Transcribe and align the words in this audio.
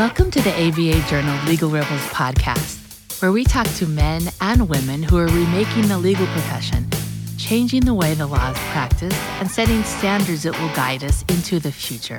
Welcome 0.00 0.30
to 0.30 0.40
the 0.40 0.50
ABA 0.50 1.06
Journal 1.10 1.38
Legal 1.44 1.68
Rebels 1.68 2.00
podcast, 2.04 3.20
where 3.20 3.32
we 3.32 3.44
talk 3.44 3.66
to 3.74 3.86
men 3.86 4.22
and 4.40 4.66
women 4.66 5.02
who 5.02 5.18
are 5.18 5.26
remaking 5.26 5.88
the 5.88 5.98
legal 5.98 6.26
profession, 6.28 6.88
changing 7.36 7.84
the 7.84 7.92
way 7.92 8.14
the 8.14 8.26
law 8.26 8.50
is 8.50 8.56
practiced, 8.70 9.20
and 9.40 9.50
setting 9.50 9.82
standards 9.82 10.44
that 10.44 10.58
will 10.58 10.74
guide 10.74 11.04
us 11.04 11.22
into 11.28 11.60
the 11.60 11.70
future. 11.70 12.16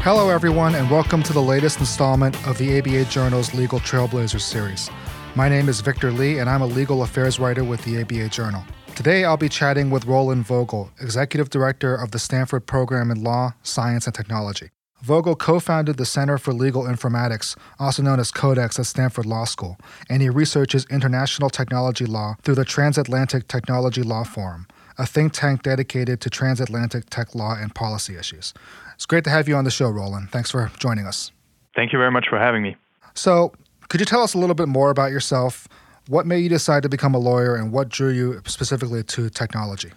Hello, 0.00 0.28
everyone, 0.28 0.76
and 0.76 0.88
welcome 0.92 1.24
to 1.24 1.32
the 1.32 1.42
latest 1.42 1.80
installment 1.80 2.36
of 2.46 2.56
the 2.58 2.78
ABA 2.78 3.06
Journal's 3.06 3.52
Legal 3.52 3.80
Trailblazers 3.80 4.42
series. 4.42 4.88
My 5.34 5.48
name 5.48 5.68
is 5.68 5.80
Victor 5.80 6.12
Li, 6.12 6.38
and 6.38 6.48
I'm 6.48 6.62
a 6.62 6.66
legal 6.66 7.02
affairs 7.02 7.40
writer 7.40 7.64
with 7.64 7.82
the 7.82 8.00
ABA 8.00 8.28
Journal. 8.28 8.64
Today, 8.94 9.24
I'll 9.24 9.36
be 9.36 9.48
chatting 9.48 9.90
with 9.90 10.06
Roland 10.06 10.46
Vogl, 10.46 10.88
Executive 11.00 11.50
Director 11.50 11.96
of 11.96 12.12
the 12.12 12.18
Stanford 12.20 12.64
Program 12.64 13.10
in 13.10 13.24
Law, 13.24 13.54
Science, 13.64 14.06
and 14.06 14.14
Technology. 14.14 14.70
Vogel 15.02 15.34
co 15.34 15.58
founded 15.58 15.96
the 15.96 16.06
Center 16.06 16.38
for 16.38 16.52
Legal 16.52 16.84
Informatics, 16.84 17.56
also 17.80 18.02
known 18.02 18.20
as 18.20 18.30
Codex, 18.30 18.78
at 18.78 18.86
Stanford 18.86 19.26
Law 19.26 19.44
School, 19.46 19.76
and 20.08 20.22
he 20.22 20.30
researches 20.30 20.86
international 20.90 21.50
technology 21.50 22.06
law 22.06 22.36
through 22.42 22.54
the 22.54 22.64
Transatlantic 22.64 23.48
Technology 23.48 24.02
Law 24.02 24.22
Forum, 24.22 24.68
a 24.96 25.04
think 25.04 25.32
tank 25.32 25.64
dedicated 25.64 26.20
to 26.20 26.30
transatlantic 26.30 27.10
tech 27.10 27.34
law 27.34 27.56
and 27.60 27.74
policy 27.74 28.16
issues. 28.16 28.54
It's 28.94 29.06
great 29.06 29.24
to 29.24 29.30
have 29.30 29.48
you 29.48 29.56
on 29.56 29.64
the 29.64 29.72
show, 29.72 29.90
Roland. 29.90 30.30
Thanks 30.30 30.52
for 30.52 30.70
joining 30.78 31.04
us. 31.04 31.32
Thank 31.74 31.92
you 31.92 31.98
very 31.98 32.12
much 32.12 32.28
for 32.30 32.38
having 32.38 32.62
me. 32.62 32.76
So, 33.14 33.52
could 33.88 34.00
you 34.00 34.06
tell 34.06 34.22
us 34.22 34.34
a 34.34 34.38
little 34.38 34.54
bit 34.54 34.68
more 34.68 34.90
about 34.90 35.10
yourself? 35.10 35.68
What 36.08 36.26
made 36.26 36.40
you 36.40 36.48
decide 36.48 36.82
to 36.82 36.88
become 36.88 37.14
a 37.14 37.18
lawyer, 37.18 37.54
and 37.54 37.72
what 37.72 37.88
drew 37.88 38.10
you 38.10 38.40
specifically 38.46 39.02
to 39.04 39.30
technology? 39.30 39.92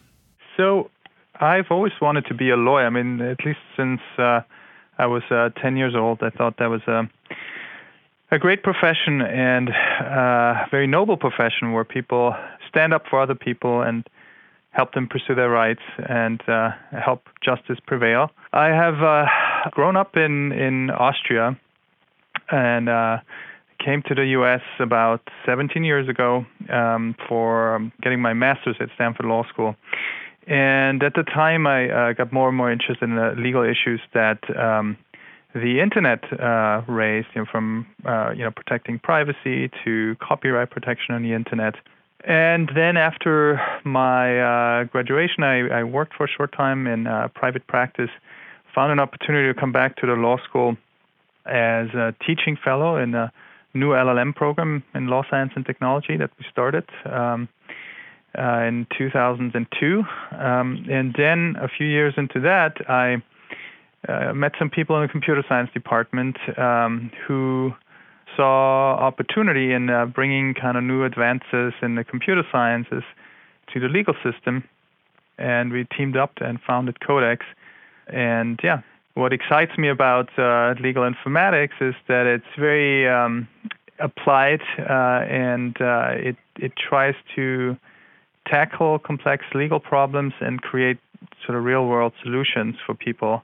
So, 0.56 0.90
I've 1.40 1.68
always 1.70 1.94
wanted 2.02 2.26
to 2.28 2.34
be 2.34 2.50
a 2.50 2.56
lawyer. 2.56 2.86
I 2.86 2.90
mean, 2.90 3.22
at 3.22 3.46
least 3.46 3.60
since 3.76 4.00
uh, 4.18 4.42
I 4.98 5.06
was 5.06 5.24
uh, 5.30 5.50
10 5.62 5.78
years 5.78 5.96
old, 5.96 6.20
I 6.24 6.30
thought 6.30 6.58
that 6.58 6.70
was 6.70 6.82
a, 6.88 7.08
a 8.32 8.40
great 8.40 8.64
profession 8.64 9.22
and 9.22 9.70
a 9.70 10.64
uh, 10.64 10.66
very 10.72 10.88
noble 10.88 11.18
profession 11.18 11.74
where 11.74 11.84
people 11.84 12.34
stand 12.68 12.94
up 12.94 13.04
for 13.10 13.22
other 13.22 13.36
people 13.36 13.82
and 13.82 14.08
help 14.72 14.94
them 14.94 15.08
pursue 15.08 15.36
their 15.36 15.50
rights 15.50 15.82
and 16.10 16.42
uh, 16.48 16.70
help 17.04 17.24
justice 17.44 17.80
prevail. 17.86 18.32
I 18.54 18.68
have 18.68 19.02
uh, 19.02 19.26
grown 19.72 19.96
up 19.96 20.16
in 20.16 20.52
in 20.52 20.90
Austria 20.92 21.58
and 22.52 22.90
uh, 22.90 23.18
came 23.88 24.04
to 24.06 24.14
the 24.14 24.26
U.S. 24.40 24.60
about 24.82 25.22
17 25.46 25.86
years 25.86 26.10
ago 26.10 26.46
um, 26.70 27.16
for 27.30 27.76
um, 27.76 27.94
getting 28.02 28.20
my 28.20 28.34
master's 28.34 28.76
at 28.82 28.90
Stanford 28.96 29.26
Law 29.26 29.44
School. 29.48 29.78
And 30.46 31.02
at 31.04 31.14
the 31.14 31.24
time, 31.24 31.66
I 31.66 31.88
uh, 31.88 32.12
got 32.12 32.34
more 32.34 32.50
and 32.50 32.58
more 32.58 32.70
interested 32.70 33.02
in 33.10 33.16
the 33.16 33.34
legal 33.38 33.64
issues 33.64 34.02
that 34.14 34.40
um, 34.60 34.98
the 35.56 35.80
internet 35.80 36.22
uh, 36.34 36.82
raised, 36.92 37.28
you 37.34 37.44
know, 37.44 37.48
from 37.50 37.88
uh, 38.06 38.32
you 38.36 38.44
know 38.44 38.52
protecting 38.52 39.00
privacy 39.00 39.72
to 39.86 40.18
copyright 40.22 40.70
protection 40.70 41.16
on 41.16 41.24
the 41.24 41.34
internet 41.34 41.76
and 42.26 42.70
then 42.76 42.98
after 42.98 43.62
my 43.86 44.40
uh, 44.40 44.84
graduation, 44.86 45.44
I, 45.44 45.80
I, 45.80 45.84
worked 45.84 46.14
for 46.16 46.26
a 46.26 46.28
short 46.28 46.52
time 46.52 46.88
in 46.88 47.08
uh, 47.08 47.30
private 47.34 47.68
practice. 47.68 48.10
Found 48.76 48.92
an 48.92 49.00
opportunity 49.00 49.54
to 49.54 49.58
come 49.58 49.72
back 49.72 49.96
to 49.98 50.08
the 50.08 50.14
law 50.14 50.38
school 50.44 50.76
as 51.46 51.88
a 51.94 52.14
teaching 52.26 52.58
fellow 52.62 52.98
in 52.98 53.14
a 53.16 53.32
new 53.78 53.92
LLM 53.92 54.36
program 54.36 54.84
in 54.94 55.08
law 55.08 55.24
science 55.30 55.54
and 55.56 55.66
technology 55.66 56.18
that 56.18 56.32
we 56.38 56.46
started 56.52 56.86
um, 57.06 57.48
uh, 58.38 58.62
in 58.62 58.88
2002. 58.98 60.04
Um, 60.32 60.86
and 60.90 61.14
then 61.18 61.56
a 61.62 61.68
few 61.68 61.88
years 61.88 62.14
into 62.18 62.40
that, 62.42 62.78
I 62.90 63.22
uh, 64.08 64.34
met 64.34 64.54
some 64.60 64.70
people 64.70 64.96
in 64.98 65.02
the 65.02 65.08
computer 65.08 65.44
science 65.48 65.70
department 65.74 66.38
um, 66.58 67.12
who 67.28 67.74
saw 68.36 68.96
opportunity 68.96 69.74
in 69.74 69.90
uh, 69.90 70.06
bringing 70.06 70.54
kind 70.54 70.78
of 70.78 70.84
new 70.84 71.04
advances 71.04 71.74
in 71.82 71.96
the 71.96 72.04
computer 72.04 72.44
sciences 72.52 73.04
to 73.74 73.80
the 73.80 73.88
legal 73.88 74.14
system, 74.24 74.64
and 75.38 75.72
we 75.72 75.86
teamed 75.98 76.16
up 76.16 76.34
and 76.38 76.60
founded 76.66 77.00
Codex. 77.00 77.46
And 78.08 78.60
yeah, 78.64 78.82
what 79.18 79.34
excites 79.34 79.78
me 79.78 79.90
about 79.90 80.30
uh, 80.38 80.76
legal 80.80 81.04
informatics 81.04 81.82
is 81.82 81.96
that 82.08 82.26
it's 82.28 82.46
very 82.58 83.10
um, 83.10 83.48
applied 84.00 84.62
uh, 84.80 85.26
and 85.28 85.76
uh, 85.82 86.12
it 86.12 86.36
it 86.58 86.74
tries 86.78 87.16
to 87.36 87.76
tackle 88.48 89.00
complex 89.00 89.44
legal 89.54 89.80
problems 89.80 90.34
and 90.40 90.62
create 90.62 90.98
sort 91.46 91.58
of 91.58 91.64
real 91.64 91.86
world 91.88 92.14
solutions 92.24 92.76
for 92.86 92.94
people. 92.94 93.42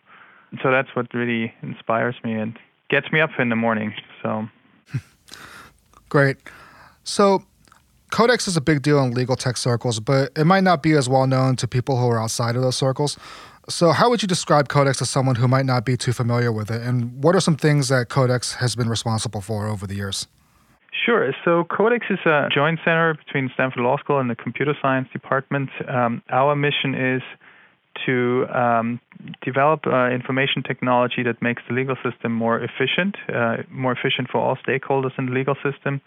So 0.61 0.71
that's 0.71 0.89
what 0.95 1.11
really 1.13 1.53
inspires 1.61 2.15
me 2.23 2.33
and 2.33 2.57
gets 2.89 3.11
me 3.11 3.19
up 3.19 3.31
in 3.39 3.49
the 3.49 3.55
morning. 3.55 3.93
So 4.21 4.47
Great. 6.09 6.37
So, 7.03 7.43
Codex 8.11 8.47
is 8.47 8.55
a 8.55 8.61
big 8.61 8.83
deal 8.83 9.03
in 9.03 9.11
legal 9.11 9.35
tech 9.35 9.57
circles, 9.57 9.99
but 9.99 10.31
it 10.37 10.45
might 10.45 10.63
not 10.63 10.83
be 10.83 10.93
as 10.93 11.09
well 11.09 11.25
known 11.25 11.55
to 11.55 11.67
people 11.67 11.97
who 11.97 12.07
are 12.07 12.21
outside 12.21 12.55
of 12.55 12.61
those 12.61 12.75
circles. 12.75 13.17
So, 13.69 13.91
how 13.91 14.09
would 14.09 14.21
you 14.21 14.27
describe 14.27 14.67
Codex 14.67 14.97
to 14.97 15.05
someone 15.05 15.35
who 15.35 15.47
might 15.47 15.65
not 15.65 15.85
be 15.85 15.95
too 15.95 16.11
familiar 16.11 16.51
with 16.51 16.69
it? 16.69 16.81
And 16.81 17.23
what 17.23 17.35
are 17.35 17.39
some 17.39 17.55
things 17.55 17.87
that 17.87 18.09
Codex 18.09 18.55
has 18.55 18.75
been 18.75 18.89
responsible 18.89 19.39
for 19.39 19.67
over 19.67 19.87
the 19.87 19.95
years? 19.95 20.27
Sure. 21.05 21.31
So, 21.45 21.63
Codex 21.65 22.05
is 22.09 22.19
a 22.25 22.49
joint 22.53 22.79
center 22.83 23.13
between 23.13 23.49
Stanford 23.53 23.83
Law 23.83 23.97
School 23.97 24.19
and 24.19 24.29
the 24.29 24.35
Computer 24.35 24.73
Science 24.81 25.07
Department. 25.13 25.69
Um, 25.87 26.21
our 26.29 26.55
mission 26.55 26.93
is 26.93 27.21
to 28.05 28.45
um, 28.53 28.99
develop 29.43 29.87
uh, 29.87 30.09
information 30.09 30.63
technology 30.63 31.23
that 31.23 31.41
makes 31.41 31.61
the 31.69 31.73
legal 31.73 31.95
system 32.03 32.33
more 32.33 32.59
efficient, 32.59 33.15
uh, 33.33 33.57
more 33.69 33.93
efficient 33.93 34.29
for 34.29 34.39
all 34.39 34.57
stakeholders 34.67 35.11
in 35.17 35.27
the 35.27 35.31
legal 35.31 35.55
system. 35.63 36.01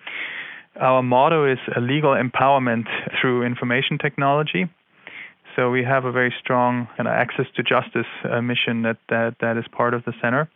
Our 0.80 1.02
motto 1.02 1.50
is 1.50 1.58
legal 1.80 2.14
empowerment 2.14 2.86
through 3.20 3.44
information 3.44 3.98
technology. 3.98 4.68
So 5.56 5.70
we 5.70 5.82
have 5.82 6.04
a 6.04 6.12
very 6.12 6.32
strong 6.38 6.86
access 6.98 7.46
to 7.56 7.62
justice 7.62 8.06
uh, 8.30 8.42
mission 8.42 8.82
that, 8.82 8.98
that 9.08 9.36
that 9.40 9.56
is 9.56 9.64
part 9.72 9.94
of 9.94 10.04
the 10.04 10.12
center. 10.20 10.48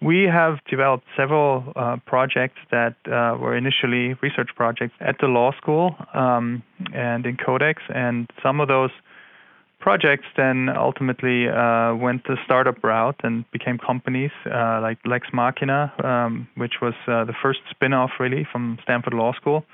We 0.00 0.24
have 0.24 0.58
developed 0.70 1.06
several 1.16 1.72
uh, 1.74 1.96
projects 2.06 2.58
that 2.70 2.94
uh, 3.06 3.36
were 3.40 3.56
initially 3.56 4.14
research 4.22 4.50
projects 4.54 4.94
at 5.00 5.16
the 5.20 5.26
law 5.26 5.52
school 5.56 5.96
um, 6.14 6.62
and 6.94 7.26
in 7.26 7.36
Codex, 7.36 7.82
and 7.88 8.30
some 8.42 8.60
of 8.60 8.68
those 8.68 8.90
projects 9.80 10.26
then 10.36 10.68
ultimately 10.68 11.48
uh, 11.48 11.94
went 11.94 12.24
the 12.24 12.36
startup 12.44 12.82
route 12.84 13.20
and 13.22 13.50
became 13.50 13.78
companies 13.78 14.30
uh, 14.46 14.80
like 14.82 14.98
Lex 15.04 15.28
Machina, 15.32 15.92
um, 16.04 16.48
which 16.56 16.74
was 16.82 16.94
uh, 17.08 17.24
the 17.24 17.34
first 17.42 17.60
spin-off 17.70 18.10
really 18.20 18.46
from 18.50 18.78
Stanford 18.82 19.14
Law 19.14 19.32
School. 19.32 19.64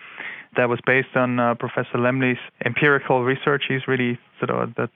That 0.56 0.68
was 0.68 0.80
based 0.84 1.16
on 1.16 1.40
uh, 1.40 1.54
Professor 1.54 1.96
Lemley's 1.96 2.38
empirical 2.64 3.24
research. 3.24 3.64
He's 3.68 3.88
really 3.88 4.18
sort 4.38 4.50
of 4.50 4.74
the, 4.74 4.90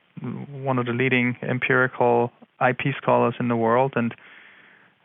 one 0.51 0.79
of 0.79 0.87
the 0.87 0.93
leading 0.93 1.37
empirical 1.43 2.31
IP 2.67 2.95
scholars 2.97 3.35
in 3.41 3.49
the 3.49 3.57
world, 3.57 3.95
and 3.97 4.15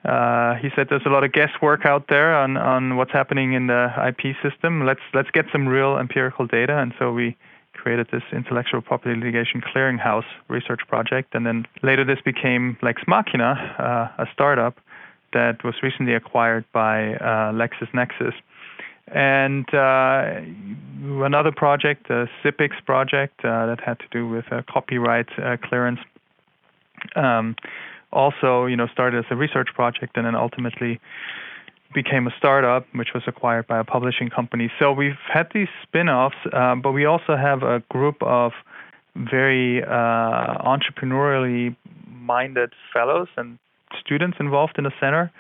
uh, 0.04 0.56
he 0.56 0.70
said 0.76 0.88
there's 0.90 1.06
a 1.06 1.10
lot 1.10 1.24
of 1.24 1.32
guesswork 1.32 1.86
out 1.86 2.08
there 2.10 2.36
on, 2.36 2.58
on 2.58 2.98
what's 2.98 3.12
happening 3.12 3.54
in 3.54 3.68
the 3.68 3.94
IP 4.08 4.36
system. 4.42 4.86
Let's 4.86 5.02
let's 5.14 5.30
get 5.32 5.46
some 5.52 5.68
real 5.68 5.98
empirical 5.98 6.48
data, 6.48 6.80
and 6.80 6.94
so 6.98 7.12
we 7.12 7.38
created 7.74 8.08
this 8.12 8.24
intellectual 8.32 8.82
property 8.82 9.16
litigation 9.16 9.62
clearinghouse 9.62 10.26
research 10.48 10.82
project, 10.88 11.34
and 11.36 11.46
then 11.46 11.66
later 11.84 12.04
this 12.04 12.20
became 12.24 12.78
Lex 12.82 13.04
Machina, 13.08 14.12
uh, 14.18 14.24
a 14.24 14.28
startup 14.34 14.80
that 15.34 15.64
was 15.64 15.76
recently 15.82 16.14
acquired 16.14 16.66
by 16.74 17.14
uh, 17.16 17.52
LexisNexis. 17.52 18.34
And 19.14 19.66
uh, 19.74 20.40
another 21.26 21.52
project, 21.52 22.08
the 22.08 22.28
CIPIX 22.44 22.86
project, 22.86 23.44
uh, 23.44 23.66
that 23.68 23.80
had 23.86 24.00
to 24.00 24.06
do 24.12 24.28
with 24.28 24.46
copyright 24.70 25.28
uh, 25.38 25.58
clearance. 25.62 26.00
Um, 27.16 27.56
also, 28.12 28.66
you 28.66 28.76
know, 28.76 28.88
started 28.88 29.20
as 29.20 29.26
a 29.30 29.36
research 29.36 29.70
project 29.74 30.18
and 30.18 30.26
then 30.26 30.36
ultimately 30.36 31.00
became 31.94 32.28
a 32.28 32.32
startup, 32.38 32.86
which 32.94 33.10
was 33.14 33.24
acquired 33.28 33.68
by 33.68 33.80
a 33.80 33.84
publishing 33.84 34.30
company. 34.30 34.72
So 34.80 34.92
we've 34.92 35.20
had 35.28 35.48
these 35.54 35.68
spin-offs, 35.84 36.36
uh, 36.54 36.76
but 36.76 36.92
we 36.92 37.06
also 37.06 37.36
have 37.36 37.64
a 37.64 37.82
group 37.90 38.22
of 38.22 38.54
very 39.16 39.84
uh, 39.84 39.88
entrepreneurially 40.64 41.76
minded 42.08 42.72
fellows 42.94 43.28
and 43.36 43.58
students 44.00 44.38
involved 44.40 44.76
in 44.78 44.86
the 44.86 44.94
center, 45.02 45.32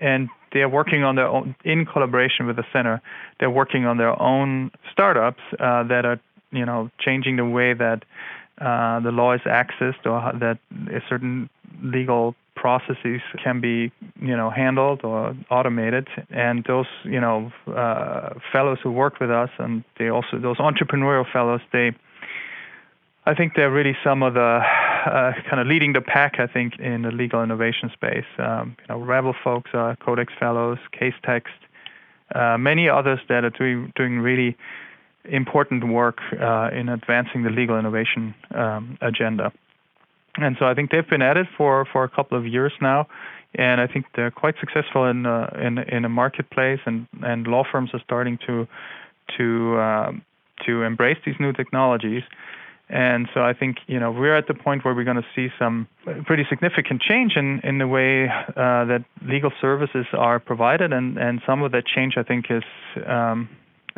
and 0.00 0.30
they 0.52 0.60
are 0.60 0.68
working 0.68 1.04
on 1.04 1.16
their 1.16 1.28
own 1.28 1.54
in 1.64 1.86
collaboration 1.86 2.46
with 2.46 2.56
the 2.56 2.64
center. 2.72 3.00
They're 3.38 3.50
working 3.50 3.86
on 3.86 3.96
their 3.98 4.20
own 4.20 4.70
startups 4.92 5.42
uh, 5.58 5.84
that 5.84 6.04
are, 6.04 6.20
you 6.50 6.64
know, 6.64 6.90
changing 6.98 7.36
the 7.36 7.44
way 7.44 7.74
that 7.74 8.04
uh, 8.60 9.00
the 9.00 9.10
law 9.10 9.32
is 9.32 9.40
accessed 9.42 10.04
or 10.04 10.38
that 10.38 10.58
certain 11.08 11.48
legal 11.82 12.34
processes 12.56 13.22
can 13.42 13.58
be 13.60 13.90
you 14.20 14.36
know 14.36 14.50
handled 14.50 15.00
or 15.02 15.34
automated 15.50 16.06
and 16.28 16.62
those 16.64 16.84
you 17.04 17.18
know 17.18 17.50
uh, 17.68 18.34
fellows 18.52 18.78
who 18.82 18.92
work 18.92 19.18
with 19.18 19.30
us 19.30 19.48
and 19.58 19.82
they 19.98 20.10
also 20.10 20.38
those 20.38 20.58
entrepreneurial 20.58 21.24
fellows 21.32 21.62
they 21.72 21.90
I 23.24 23.34
think 23.34 23.54
they're 23.54 23.70
really 23.70 23.96
some 24.04 24.22
of 24.22 24.34
the 24.34 24.60
uh, 25.06 25.32
kind 25.48 25.60
of 25.60 25.66
leading 25.66 25.92
the 25.92 26.00
pack. 26.00 26.38
I 26.38 26.46
think 26.46 26.78
in 26.78 27.02
the 27.02 27.10
legal 27.10 27.42
innovation 27.42 27.90
space. 27.92 28.26
Um, 28.38 28.76
you 28.80 28.84
know, 28.88 29.00
Ravel 29.00 29.34
folks, 29.44 29.70
Codex 30.00 30.32
Fellows, 30.38 30.78
Casetext, 30.92 31.60
uh, 32.34 32.56
many 32.58 32.88
others 32.88 33.20
that 33.28 33.44
are 33.44 33.50
doing 33.50 33.92
doing 33.96 34.20
really 34.20 34.56
important 35.24 35.88
work 35.88 36.18
uh, 36.40 36.70
in 36.72 36.88
advancing 36.88 37.42
the 37.42 37.50
legal 37.50 37.78
innovation 37.78 38.34
um, 38.54 38.98
agenda. 39.00 39.52
And 40.36 40.56
so 40.58 40.66
I 40.66 40.74
think 40.74 40.90
they've 40.90 41.08
been 41.08 41.22
at 41.22 41.36
it 41.36 41.46
for, 41.56 41.86
for 41.92 42.04
a 42.04 42.08
couple 42.08 42.38
of 42.38 42.46
years 42.46 42.72
now, 42.80 43.08
and 43.54 43.80
I 43.80 43.86
think 43.86 44.06
they're 44.14 44.30
quite 44.30 44.54
successful 44.60 45.04
in 45.06 45.26
uh, 45.26 45.50
in 45.60 45.78
in 45.78 46.04
a 46.04 46.08
marketplace, 46.08 46.80
and, 46.86 47.06
and 47.22 47.46
law 47.46 47.64
firms 47.70 47.90
are 47.92 48.00
starting 48.00 48.38
to 48.46 48.66
to 49.36 49.80
um, 49.80 50.22
to 50.66 50.82
embrace 50.82 51.18
these 51.26 51.34
new 51.40 51.52
technologies. 51.52 52.22
And 52.90 53.28
so 53.32 53.42
I 53.42 53.52
think 53.52 53.78
you 53.86 54.00
know 54.00 54.10
we're 54.10 54.36
at 54.36 54.48
the 54.48 54.54
point 54.54 54.84
where 54.84 54.94
we're 54.94 55.04
going 55.04 55.22
to 55.22 55.26
see 55.34 55.48
some 55.58 55.86
pretty 56.26 56.44
significant 56.48 57.00
change 57.00 57.36
in, 57.36 57.60
in 57.62 57.78
the 57.78 57.86
way 57.86 58.28
uh, 58.28 58.84
that 58.84 59.04
legal 59.22 59.52
services 59.60 60.06
are 60.12 60.40
provided, 60.40 60.92
and, 60.92 61.16
and 61.16 61.40
some 61.46 61.62
of 61.62 61.70
that 61.70 61.86
change 61.86 62.14
I 62.16 62.24
think 62.24 62.46
is 62.50 62.64
um, 63.06 63.48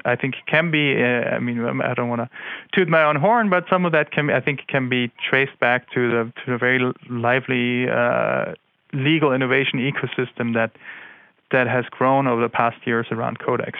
I 0.04 0.16
think 0.16 0.34
can 0.46 0.70
be. 0.70 1.02
Uh, 1.02 1.36
I 1.36 1.38
mean, 1.38 1.64
I 1.80 1.94
don't 1.94 2.10
want 2.10 2.20
to 2.20 2.28
toot 2.74 2.88
my 2.88 3.02
own 3.02 3.16
horn, 3.16 3.48
but 3.48 3.64
some 3.70 3.86
of 3.86 3.92
that 3.92 4.10
can, 4.10 4.30
I 4.30 4.40
think, 4.40 4.66
can 4.68 4.88
be 4.88 5.10
traced 5.28 5.58
back 5.58 5.90
to 5.92 6.10
the 6.10 6.32
to 6.44 6.52
the 6.52 6.58
very 6.58 6.80
lively 7.08 7.88
uh, 7.88 8.54
legal 8.92 9.32
innovation 9.32 9.78
ecosystem 9.78 10.54
that 10.54 10.72
that 11.50 11.66
has 11.66 11.84
grown 11.90 12.26
over 12.26 12.42
the 12.42 12.48
past 12.48 12.86
years 12.86 13.06
around 13.10 13.38
Codex. 13.38 13.78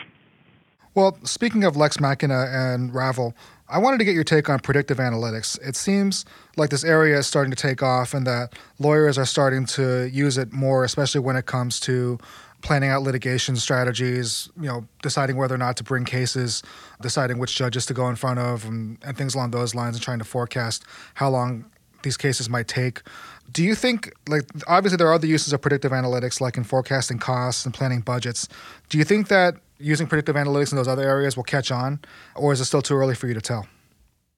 Well, 0.94 1.16
speaking 1.24 1.64
of 1.64 1.74
Lex 1.74 1.98
Machina 1.98 2.46
and 2.52 2.94
Ravel, 2.94 3.34
I 3.72 3.78
wanted 3.78 3.98
to 3.98 4.04
get 4.04 4.14
your 4.14 4.22
take 4.22 4.50
on 4.50 4.60
predictive 4.60 4.98
analytics. 4.98 5.58
It 5.66 5.76
seems 5.76 6.26
like 6.58 6.68
this 6.68 6.84
area 6.84 7.18
is 7.18 7.26
starting 7.26 7.50
to 7.50 7.56
take 7.56 7.82
off 7.82 8.12
and 8.12 8.26
that 8.26 8.52
lawyers 8.78 9.16
are 9.16 9.24
starting 9.24 9.64
to 9.66 10.10
use 10.12 10.36
it 10.36 10.52
more, 10.52 10.84
especially 10.84 11.22
when 11.22 11.36
it 11.36 11.46
comes 11.46 11.80
to 11.80 12.18
planning 12.60 12.90
out 12.90 13.02
litigation 13.02 13.56
strategies, 13.56 14.50
you 14.60 14.68
know, 14.68 14.86
deciding 15.02 15.36
whether 15.36 15.54
or 15.54 15.58
not 15.58 15.78
to 15.78 15.84
bring 15.84 16.04
cases, 16.04 16.62
deciding 17.00 17.38
which 17.38 17.56
judges 17.56 17.86
to 17.86 17.94
go 17.94 18.10
in 18.10 18.14
front 18.14 18.38
of, 18.38 18.66
and, 18.66 18.98
and 19.02 19.16
things 19.16 19.34
along 19.34 19.52
those 19.52 19.74
lines, 19.74 19.96
and 19.96 20.04
trying 20.04 20.18
to 20.18 20.24
forecast 20.24 20.84
how 21.14 21.30
long 21.30 21.64
these 22.02 22.16
cases 22.16 22.48
might 22.48 22.68
take. 22.68 23.02
Do 23.50 23.62
you 23.62 23.74
think, 23.74 24.12
like, 24.28 24.44
obviously 24.66 24.96
there 24.96 25.08
are 25.08 25.14
other 25.14 25.26
uses 25.26 25.52
of 25.52 25.60
predictive 25.60 25.92
analytics, 25.92 26.40
like 26.40 26.56
in 26.56 26.64
forecasting 26.64 27.18
costs 27.18 27.64
and 27.64 27.74
planning 27.74 28.00
budgets. 28.00 28.48
Do 28.88 28.98
you 28.98 29.04
think 29.04 29.28
that 29.28 29.56
using 29.78 30.06
predictive 30.06 30.36
analytics 30.36 30.72
in 30.72 30.76
those 30.76 30.88
other 30.88 31.02
areas 31.02 31.36
will 31.36 31.44
catch 31.44 31.70
on, 31.70 32.00
or 32.34 32.52
is 32.52 32.60
it 32.60 32.64
still 32.66 32.82
too 32.82 32.94
early 32.94 33.14
for 33.14 33.26
you 33.26 33.34
to 33.34 33.40
tell? 33.40 33.66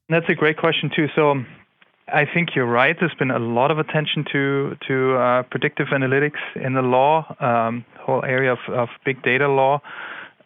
That's 0.08 0.28
a 0.28 0.34
great 0.34 0.58
question, 0.58 0.90
too. 0.94 1.06
So, 1.14 1.44
I 2.08 2.26
think 2.26 2.50
you're 2.54 2.66
right. 2.66 2.94
There's 2.98 3.14
been 3.18 3.30
a 3.30 3.38
lot 3.38 3.70
of 3.70 3.78
attention 3.78 4.24
to 4.32 4.76
to 4.88 5.16
uh, 5.16 5.42
predictive 5.44 5.88
analytics 5.88 6.40
in 6.54 6.74
the 6.74 6.82
law, 6.82 7.34
um, 7.40 7.84
whole 7.98 8.22
area 8.24 8.52
of, 8.52 8.58
of 8.68 8.88
big 9.06 9.22
data 9.22 9.48
law. 9.48 9.80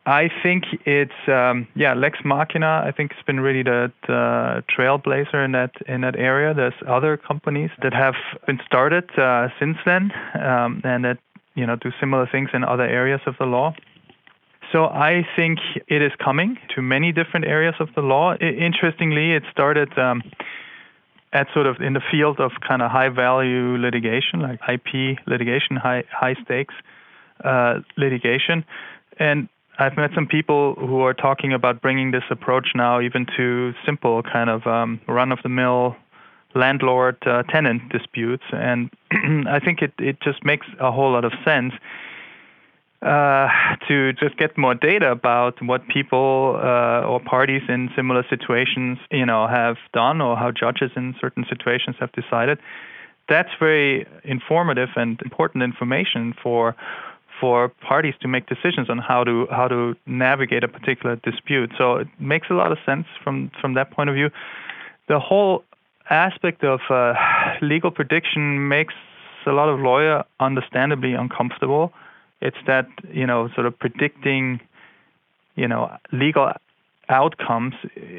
I 0.08 0.30
think 0.42 0.64
it's 0.86 1.28
um, 1.28 1.68
yeah, 1.74 1.92
Lex 1.92 2.20
Machina. 2.24 2.82
I 2.82 2.92
think 2.92 3.12
it's 3.12 3.22
been 3.26 3.40
really 3.40 3.62
the, 3.62 3.92
the, 4.06 4.64
trailblazer 4.74 5.44
in 5.44 5.52
that 5.52 5.72
in 5.86 6.00
that 6.00 6.16
area. 6.16 6.54
There's 6.54 6.72
other 6.88 7.18
companies 7.18 7.68
that 7.82 7.92
have 7.92 8.14
been 8.46 8.58
started 8.64 9.04
uh, 9.18 9.48
since 9.60 9.76
then, 9.84 10.10
um, 10.34 10.80
and 10.82 11.04
that 11.04 11.18
you 11.56 11.66
know 11.66 11.76
do 11.76 11.92
similar 12.00 12.26
things 12.26 12.48
in 12.54 12.64
other 12.64 12.84
areas 12.84 13.20
of 13.26 13.34
the 13.38 13.44
law. 13.44 13.74
So 14.72 14.86
I 14.86 15.26
think 15.36 15.58
it 15.88 16.00
is 16.00 16.12
coming 16.24 16.56
to 16.74 16.80
many 16.80 17.12
different 17.12 17.44
areas 17.44 17.74
of 17.78 17.88
the 17.94 18.00
law. 18.00 18.32
I, 18.32 18.46
interestingly, 18.46 19.32
it 19.32 19.42
started. 19.52 19.96
Um, 19.98 20.22
at 21.30 21.46
sort 21.52 21.66
of 21.66 21.76
in 21.82 21.92
the 21.92 22.00
field 22.10 22.40
of 22.40 22.52
kind 22.66 22.80
of 22.80 22.90
high 22.90 23.10
value 23.10 23.76
litigation, 23.76 24.40
like 24.40 24.58
IP 24.66 25.18
litigation, 25.26 25.76
high 25.76 26.02
high 26.10 26.34
stakes 26.42 26.72
uh, 27.44 27.80
litigation, 27.98 28.64
and 29.18 29.46
I've 29.78 29.96
met 29.96 30.10
some 30.14 30.26
people 30.26 30.74
who 30.74 31.02
are 31.02 31.14
talking 31.14 31.52
about 31.52 31.80
bringing 31.80 32.10
this 32.10 32.24
approach 32.30 32.68
now 32.74 33.00
even 33.00 33.26
to 33.36 33.72
simple 33.86 34.22
kind 34.22 34.50
of 34.50 34.66
um, 34.66 35.00
run 35.06 35.30
of 35.30 35.38
the 35.42 35.48
mill 35.48 35.96
landlord 36.54 37.16
uh, 37.26 37.42
tenant 37.44 37.88
disputes, 37.90 38.42
and 38.52 38.90
I 39.48 39.60
think 39.60 39.82
it 39.82 39.92
it 39.98 40.20
just 40.20 40.44
makes 40.44 40.66
a 40.80 40.90
whole 40.90 41.12
lot 41.12 41.24
of 41.24 41.32
sense 41.44 41.74
uh, 43.02 43.48
to 43.86 44.12
just 44.14 44.36
get 44.36 44.58
more 44.58 44.74
data 44.74 45.12
about 45.12 45.62
what 45.62 45.86
people 45.86 46.58
uh, 46.60 47.06
or 47.06 47.20
parties 47.20 47.62
in 47.68 47.90
similar 47.94 48.24
situations, 48.28 48.98
you 49.10 49.24
know, 49.24 49.46
have 49.46 49.76
done 49.92 50.20
or 50.20 50.36
how 50.36 50.50
judges 50.50 50.90
in 50.96 51.14
certain 51.20 51.44
situations 51.48 51.94
have 52.00 52.10
decided. 52.12 52.58
That's 53.28 53.50
very 53.60 54.06
informative 54.24 54.88
and 54.96 55.20
important 55.22 55.62
information 55.62 56.34
for 56.42 56.74
for 57.40 57.68
parties 57.68 58.14
to 58.20 58.28
make 58.28 58.46
decisions 58.46 58.90
on 58.90 58.98
how 58.98 59.24
to 59.24 59.46
how 59.50 59.68
to 59.68 59.94
navigate 60.06 60.64
a 60.64 60.68
particular 60.68 61.16
dispute. 61.16 61.72
So 61.78 61.96
it 61.96 62.08
makes 62.18 62.48
a 62.50 62.54
lot 62.54 62.72
of 62.72 62.78
sense 62.84 63.06
from 63.22 63.50
from 63.60 63.74
that 63.74 63.90
point 63.90 64.10
of 64.10 64.14
view. 64.14 64.30
The 65.08 65.18
whole 65.18 65.64
aspect 66.10 66.64
of 66.64 66.80
uh, 66.90 67.14
legal 67.62 67.90
prediction 67.90 68.68
makes 68.68 68.94
a 69.46 69.52
lot 69.52 69.70
of 69.70 69.80
lawyer 69.80 70.24
understandably 70.40 71.14
uncomfortable 71.14 71.92
it's 72.40 72.56
that 72.66 72.86
you 73.12 73.26
know 73.26 73.48
sort 73.54 73.66
of 73.66 73.78
predicting 73.78 74.60
you 75.56 75.68
know 75.68 75.90
legal 76.12 76.52
outcomes, 77.10 77.72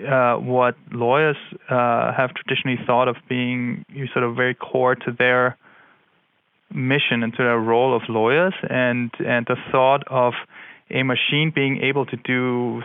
uh, 0.09 0.35
what 0.37 0.75
lawyers 0.91 1.37
uh, 1.69 2.11
have 2.11 2.33
traditionally 2.33 2.79
thought 2.87 3.07
of 3.07 3.17
being 3.27 3.85
sort 4.11 4.25
of 4.25 4.35
very 4.35 4.55
core 4.55 4.95
to 4.95 5.11
their 5.11 5.55
mission 6.73 7.23
and 7.23 7.33
to 7.33 7.43
their 7.43 7.59
role 7.59 7.95
of 7.95 8.03
lawyers, 8.09 8.53
and 8.69 9.11
and 9.25 9.45
the 9.47 9.57
thought 9.71 10.03
of 10.07 10.33
a 10.91 11.03
machine 11.03 11.51
being 11.53 11.81
able 11.81 12.05
to 12.05 12.17
do 12.17 12.81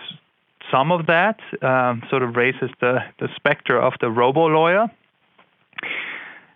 some 0.71 0.91
of 0.93 1.07
that 1.07 1.39
um, 1.63 2.03
sort 2.11 2.23
of 2.23 2.37
raises 2.37 2.71
the 2.81 2.99
the 3.21 3.29
specter 3.37 3.79
of 3.81 3.95
the 4.01 4.11
robo 4.11 4.47
lawyer. 4.47 4.91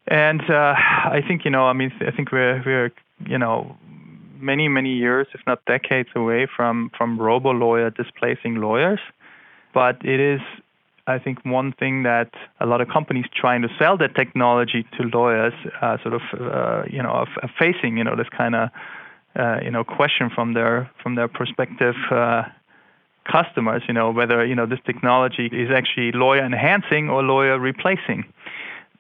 And 0.07 0.41
uh, 0.49 0.75
I 0.77 1.21
think 1.27 1.45
you 1.45 1.51
know, 1.51 1.67
I 1.67 1.73
mean, 1.73 1.93
I 2.01 2.11
think 2.11 2.33
we're 2.33 2.63
we're 2.65 2.93
you 3.27 3.39
know 3.39 3.77
many, 4.41 4.69
many 4.69 4.95
years, 4.95 5.27
if 5.35 5.41
not 5.47 5.65
decades, 5.67 6.09
away 6.15 6.47
from 6.55 6.91
from 6.97 7.19
robo 7.21 7.51
lawyer 7.51 7.91
displacing 7.91 8.57
lawyers. 8.57 9.01
But 9.75 10.05
it 10.05 10.19
is, 10.19 10.41
I 11.09 11.19
think, 11.19 11.45
one 11.45 11.73
thing 11.73 12.03
that 12.03 12.31
a 12.61 12.67
lot 12.67 12.81
of 12.81 12.89
companies 12.89 13.27
trying 13.35 13.63
to 13.63 13.69
sell 13.79 13.97
that 13.99 14.15
technology 14.15 14.87
to 14.97 15.05
lawyers, 15.05 15.55
uh, 15.81 15.97
sort 16.03 16.15
of, 16.15 16.23
uh, 16.39 16.83
you 16.91 17.03
know, 17.03 17.11
of 17.11 17.29
facing, 17.59 17.97
you 17.97 18.05
know, 18.05 18.15
this 18.15 18.29
kind 18.29 18.55
of, 18.55 18.69
uh, 19.35 19.59
you 19.63 19.71
know, 19.71 19.85
question 19.85 20.31
from 20.35 20.55
their 20.55 20.91
from 21.03 21.15
their 21.15 21.29
prospective 21.29 21.97
uh, 22.11 22.43
customers, 23.25 23.83
you 23.89 23.95
know, 23.95 24.11
whether 24.11 24.45
you 24.45 24.55
know 24.55 24.67
this 24.67 24.81
technology 24.85 25.47
is 25.47 25.71
actually 25.71 26.13
lawyer 26.13 26.45
enhancing 26.45 27.09
or 27.09 27.23
lawyer 27.23 27.59
replacing. 27.59 28.25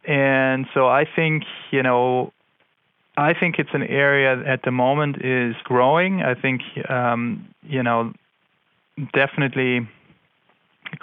And 0.04 0.66
so 0.72 0.88
I 0.88 1.04
think, 1.04 1.44
you 1.70 1.82
know, 1.82 2.32
I 3.18 3.34
think 3.34 3.58
it's 3.58 3.74
an 3.74 3.82
area 3.82 4.42
at 4.46 4.62
the 4.62 4.70
moment 4.70 5.24
is 5.24 5.56
growing. 5.64 6.22
I 6.22 6.34
think 6.34 6.62
um, 6.88 7.48
you 7.62 7.82
know 7.82 8.12
definitely 9.12 9.88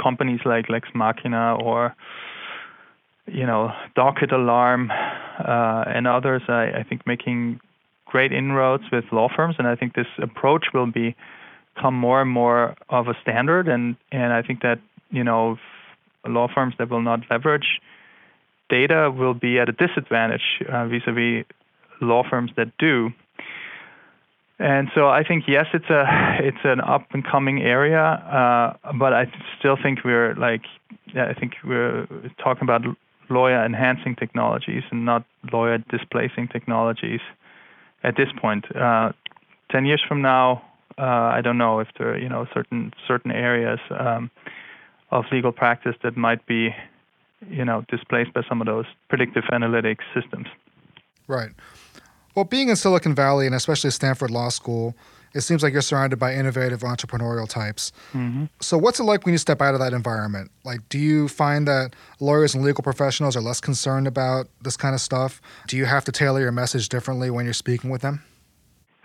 companies 0.02 0.42
like 0.46 0.70
Lex 0.70 0.90
Machina 0.94 1.56
or 1.56 1.96
you 3.28 3.46
know 3.46 3.72
Docket 3.96 4.32
Alarm 4.32 4.92
uh, 4.92 5.84
and 5.88 6.08
others. 6.08 6.44
I, 6.48 6.80
I, 6.80 6.84
think 6.88 7.08
making 7.08 7.60
great 8.06 8.32
inroads 8.32 8.84
with 8.92 9.06
law 9.12 9.28
firms, 9.36 9.56
and 9.58 9.68
I 9.68 9.76
think 9.76 9.96
this 9.96 10.08
approach 10.22 10.68
will 10.74 10.92
be 10.92 11.16
become 11.74 11.96
more 11.96 12.22
and 12.22 12.30
more 12.30 12.76
of 12.90 13.08
a 13.08 13.14
standard. 13.22 13.68
And 13.68 13.96
and 14.12 14.34
I 14.34 14.42
think 14.42 14.62
that 14.62 14.80
you 15.12 15.24
know 15.24 15.58
law 16.26 16.48
firms 16.54 16.76
that 16.78 16.90
will 16.90 17.02
not 17.02 17.22
leverage 17.30 17.80
data 18.70 19.12
will 19.16 19.34
be 19.34 19.60
at 19.60 19.70
a 19.70 19.72
disadvantage 19.72 20.62
uh, 20.72 20.88
vis-a-vis 20.88 21.46
law 22.02 22.24
firms 22.30 22.52
that 22.58 22.72
do. 22.78 23.10
And 24.58 24.90
so 24.96 25.10
I 25.10 25.24
think 25.24 25.46
yes, 25.48 25.66
it's 25.74 25.90
a 25.90 26.06
it's 26.40 26.64
an 26.64 26.80
up 26.80 27.08
and 27.12 27.26
coming 27.26 27.62
area, 27.62 28.02
uh, 28.02 28.94
but 28.94 29.14
I 29.14 29.26
still 29.60 29.78
think 29.82 30.06
we're 30.06 30.34
like 30.36 30.62
I 31.14 31.34
think 31.34 31.56
we're 31.64 32.08
talking 32.42 32.64
about 32.64 32.82
lawyer 33.30 33.66
enhancing 33.66 34.16
technologies 34.16 34.84
and 34.92 35.04
not 35.04 35.26
lawyer 35.52 35.80
displacing 35.90 36.48
technologies 36.48 37.20
at 38.04 38.16
this 38.16 38.30
point. 38.40 38.66
Uh, 38.76 39.12
Ten 39.72 39.86
years 39.86 40.02
from 40.08 40.22
now, 40.22 40.64
uh, 40.98 41.02
I 41.02 41.42
don't 41.42 41.58
know 41.58 41.80
if 41.80 41.88
there 41.98 42.14
are 42.14 42.18
you 42.18 42.30
know 42.30 42.48
certain 42.54 42.94
certain 43.08 43.32
areas 43.32 43.80
um, 43.90 44.30
of 45.12 45.26
legal 45.32 45.52
practice 45.52 45.96
that 46.04 46.16
might 46.16 46.46
be 46.46 46.74
you 47.50 47.66
know 47.66 47.84
displaced 47.90 48.34
by 48.34 48.44
some 48.48 48.62
of 48.62 48.68
those 48.68 48.86
predictive 49.10 49.44
analytics 49.52 50.04
systems. 50.14 50.48
Right. 51.28 51.50
Well, 52.36 52.46
being 52.46 52.70
in 52.70 52.76
Silicon 52.76 53.16
Valley 53.16 53.46
and 53.46 53.56
especially 53.56 53.92
Stanford 53.92 54.30
Law 54.30 54.50
School, 54.50 54.94
it 55.34 55.42
seems 55.42 55.64
like 55.64 55.74
you're 55.74 55.82
surrounded 55.82 56.18
by 56.18 56.34
innovative 56.34 56.82
entrepreneurial 56.82 57.48
types. 57.48 57.92
Mm-hmm. 58.14 58.46
So, 58.62 58.78
what's 58.78 59.00
it 59.00 59.04
like 59.04 59.26
when 59.26 59.34
you 59.34 59.38
step 59.38 59.62
out 59.62 59.74
of 59.74 59.80
that 59.80 59.94
environment? 59.94 60.52
Like, 60.64 60.88
do 60.90 60.98
you 60.98 61.28
find 61.28 61.68
that 61.68 61.96
lawyers 62.20 62.56
and 62.56 62.64
legal 62.64 62.84
professionals 62.84 63.36
are 63.36 63.42
less 63.42 63.60
concerned 63.60 64.08
about 64.08 64.48
this 64.62 64.78
kind 64.78 64.96
of 64.96 65.02
stuff? 65.02 65.42
Do 65.68 65.78
you 65.78 65.86
have 65.86 66.06
to 66.06 66.12
tailor 66.12 66.40
your 66.42 66.54
message 66.54 66.90
differently 66.90 67.30
when 67.30 67.46
you're 67.46 67.54
speaking 67.54 67.90
with 67.90 68.02
them? 68.02 68.24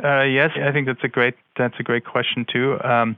Uh, 0.03 0.23
yes, 0.23 0.51
I 0.57 0.73
think 0.73 0.87
that's 0.87 1.05
a 1.05 1.09
great 1.09 1.35
that's 1.57 1.75
a 1.79 1.83
great 1.83 2.05
question 2.05 2.47
too. 2.51 2.79
Um, 2.83 3.17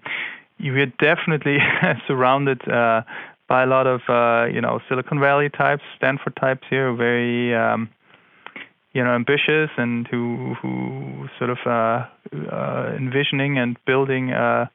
we're 0.59 0.87
definitely 0.87 1.59
surrounded 2.07 2.66
uh, 2.69 3.02
by 3.47 3.62
a 3.62 3.66
lot 3.66 3.87
of 3.87 4.00
uh, 4.09 4.47
you 4.52 4.61
know 4.61 4.81
Silicon 4.88 5.21
Valley 5.21 5.50
types, 5.50 5.83
Stanford 5.97 6.35
types 6.37 6.66
here, 6.71 6.92
very 6.95 7.54
um, 7.54 7.88
you 8.92 9.02
know 9.02 9.14
ambitious 9.14 9.70
and 9.76 10.06
who 10.08 10.54
who 10.61 11.28
sort 11.38 11.50
of 11.50 11.58
uh, 11.66 12.06
uh, 12.54 12.94
envisioning 12.96 13.58
and 13.58 13.76
building 13.87 14.30
a, 14.32 14.70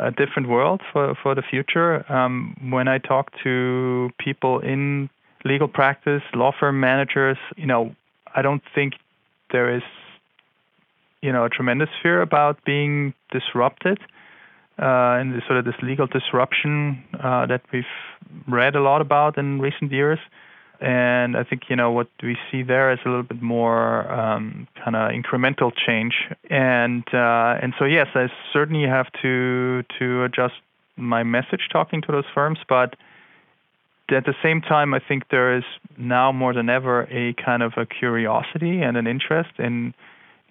a, 0.00 0.10
different 0.10 0.48
world 0.48 0.80
for 0.92 1.14
for 1.22 1.34
the 1.34 1.42
future. 1.42 2.04
Um, 2.12 2.56
when 2.70 2.88
I 2.88 2.98
talk 2.98 3.30
to 3.44 4.10
people 4.18 4.58
in 4.60 5.08
legal 5.44 5.68
practice, 5.68 6.22
law 6.34 6.52
firm 6.58 6.80
managers, 6.80 7.38
you 7.56 7.66
know, 7.66 7.94
I 8.34 8.42
don't 8.42 8.62
think 8.74 8.94
there 9.52 9.74
is 9.74 9.82
you 11.20 11.32
know 11.32 11.44
a 11.44 11.48
tremendous 11.48 11.90
fear 12.02 12.20
about 12.20 12.64
being 12.64 13.14
disrupted. 13.30 13.98
Uh, 14.78 15.20
and 15.20 15.40
sort 15.46 15.58
of 15.58 15.66
this 15.66 15.74
legal 15.82 16.06
disruption 16.06 17.04
uh, 17.22 17.44
that 17.44 17.60
we've 17.72 17.84
read 18.48 18.74
a 18.74 18.80
lot 18.80 19.02
about 19.02 19.36
in 19.36 19.60
recent 19.60 19.92
years 19.92 20.18
and 20.82 21.36
I 21.36 21.44
think 21.44 21.62
you 21.70 21.76
know 21.76 21.92
what 21.92 22.08
we 22.22 22.36
see 22.50 22.62
there 22.62 22.92
is 22.92 22.98
a 23.04 23.08
little 23.08 23.22
bit 23.22 23.40
more 23.40 24.10
um, 24.10 24.66
kind 24.84 24.96
of 24.96 25.12
incremental 25.12 25.70
change, 25.74 26.14
and 26.50 27.04
uh, 27.14 27.62
and 27.62 27.72
so 27.78 27.84
yes, 27.84 28.08
I 28.14 28.26
certainly 28.52 28.88
have 28.88 29.06
to 29.22 29.84
to 30.00 30.24
adjust 30.24 30.54
my 30.96 31.22
message 31.22 31.68
talking 31.72 32.02
to 32.02 32.12
those 32.12 32.24
firms, 32.34 32.58
but 32.68 32.96
at 34.10 34.26
the 34.26 34.34
same 34.42 34.60
time, 34.60 34.92
I 34.92 34.98
think 34.98 35.28
there 35.30 35.56
is 35.56 35.64
now 35.96 36.32
more 36.32 36.52
than 36.52 36.68
ever 36.68 37.02
a 37.04 37.32
kind 37.34 37.62
of 37.62 37.74
a 37.76 37.86
curiosity 37.86 38.82
and 38.82 38.96
an 38.96 39.06
interest 39.06 39.50
in 39.58 39.94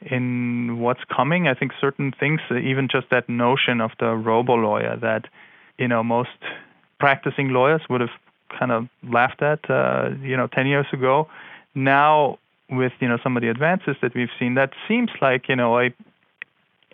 in 0.02 0.80
what's 0.80 1.04
coming. 1.16 1.50
I 1.50 1.54
think 1.54 1.74
certain 1.80 2.14
things, 2.18 2.40
even 2.50 2.88
just 2.90 3.10
that 3.12 3.28
notion 3.28 3.82
of 3.82 3.92
the 4.00 4.16
robo 4.16 4.54
lawyer 4.56 4.98
that 5.02 5.26
you 5.78 5.90
know 5.90 6.04
most 6.04 6.30
practicing 7.02 7.50
lawyers 7.50 7.82
would 7.90 8.00
have 8.00 8.16
kind 8.58 8.72
of 8.72 8.88
laughed 9.04 9.42
at, 9.42 9.70
uh, 9.70 10.10
you 10.22 10.38
know, 10.38 10.48
10 10.48 10.68
years 10.68 10.88
ago. 10.94 11.28
Now, 11.74 12.38
with 12.72 12.94
you 13.00 13.08
know 13.08 13.18
some 13.22 13.36
of 13.36 13.42
the 13.42 13.50
advances 13.50 13.98
that 14.02 14.16
we've 14.16 14.32
seen, 14.40 14.56
that 14.56 14.72
seems 14.88 15.10
like 15.22 15.50
you 15.50 15.56
know 15.56 15.78
a 15.78 15.94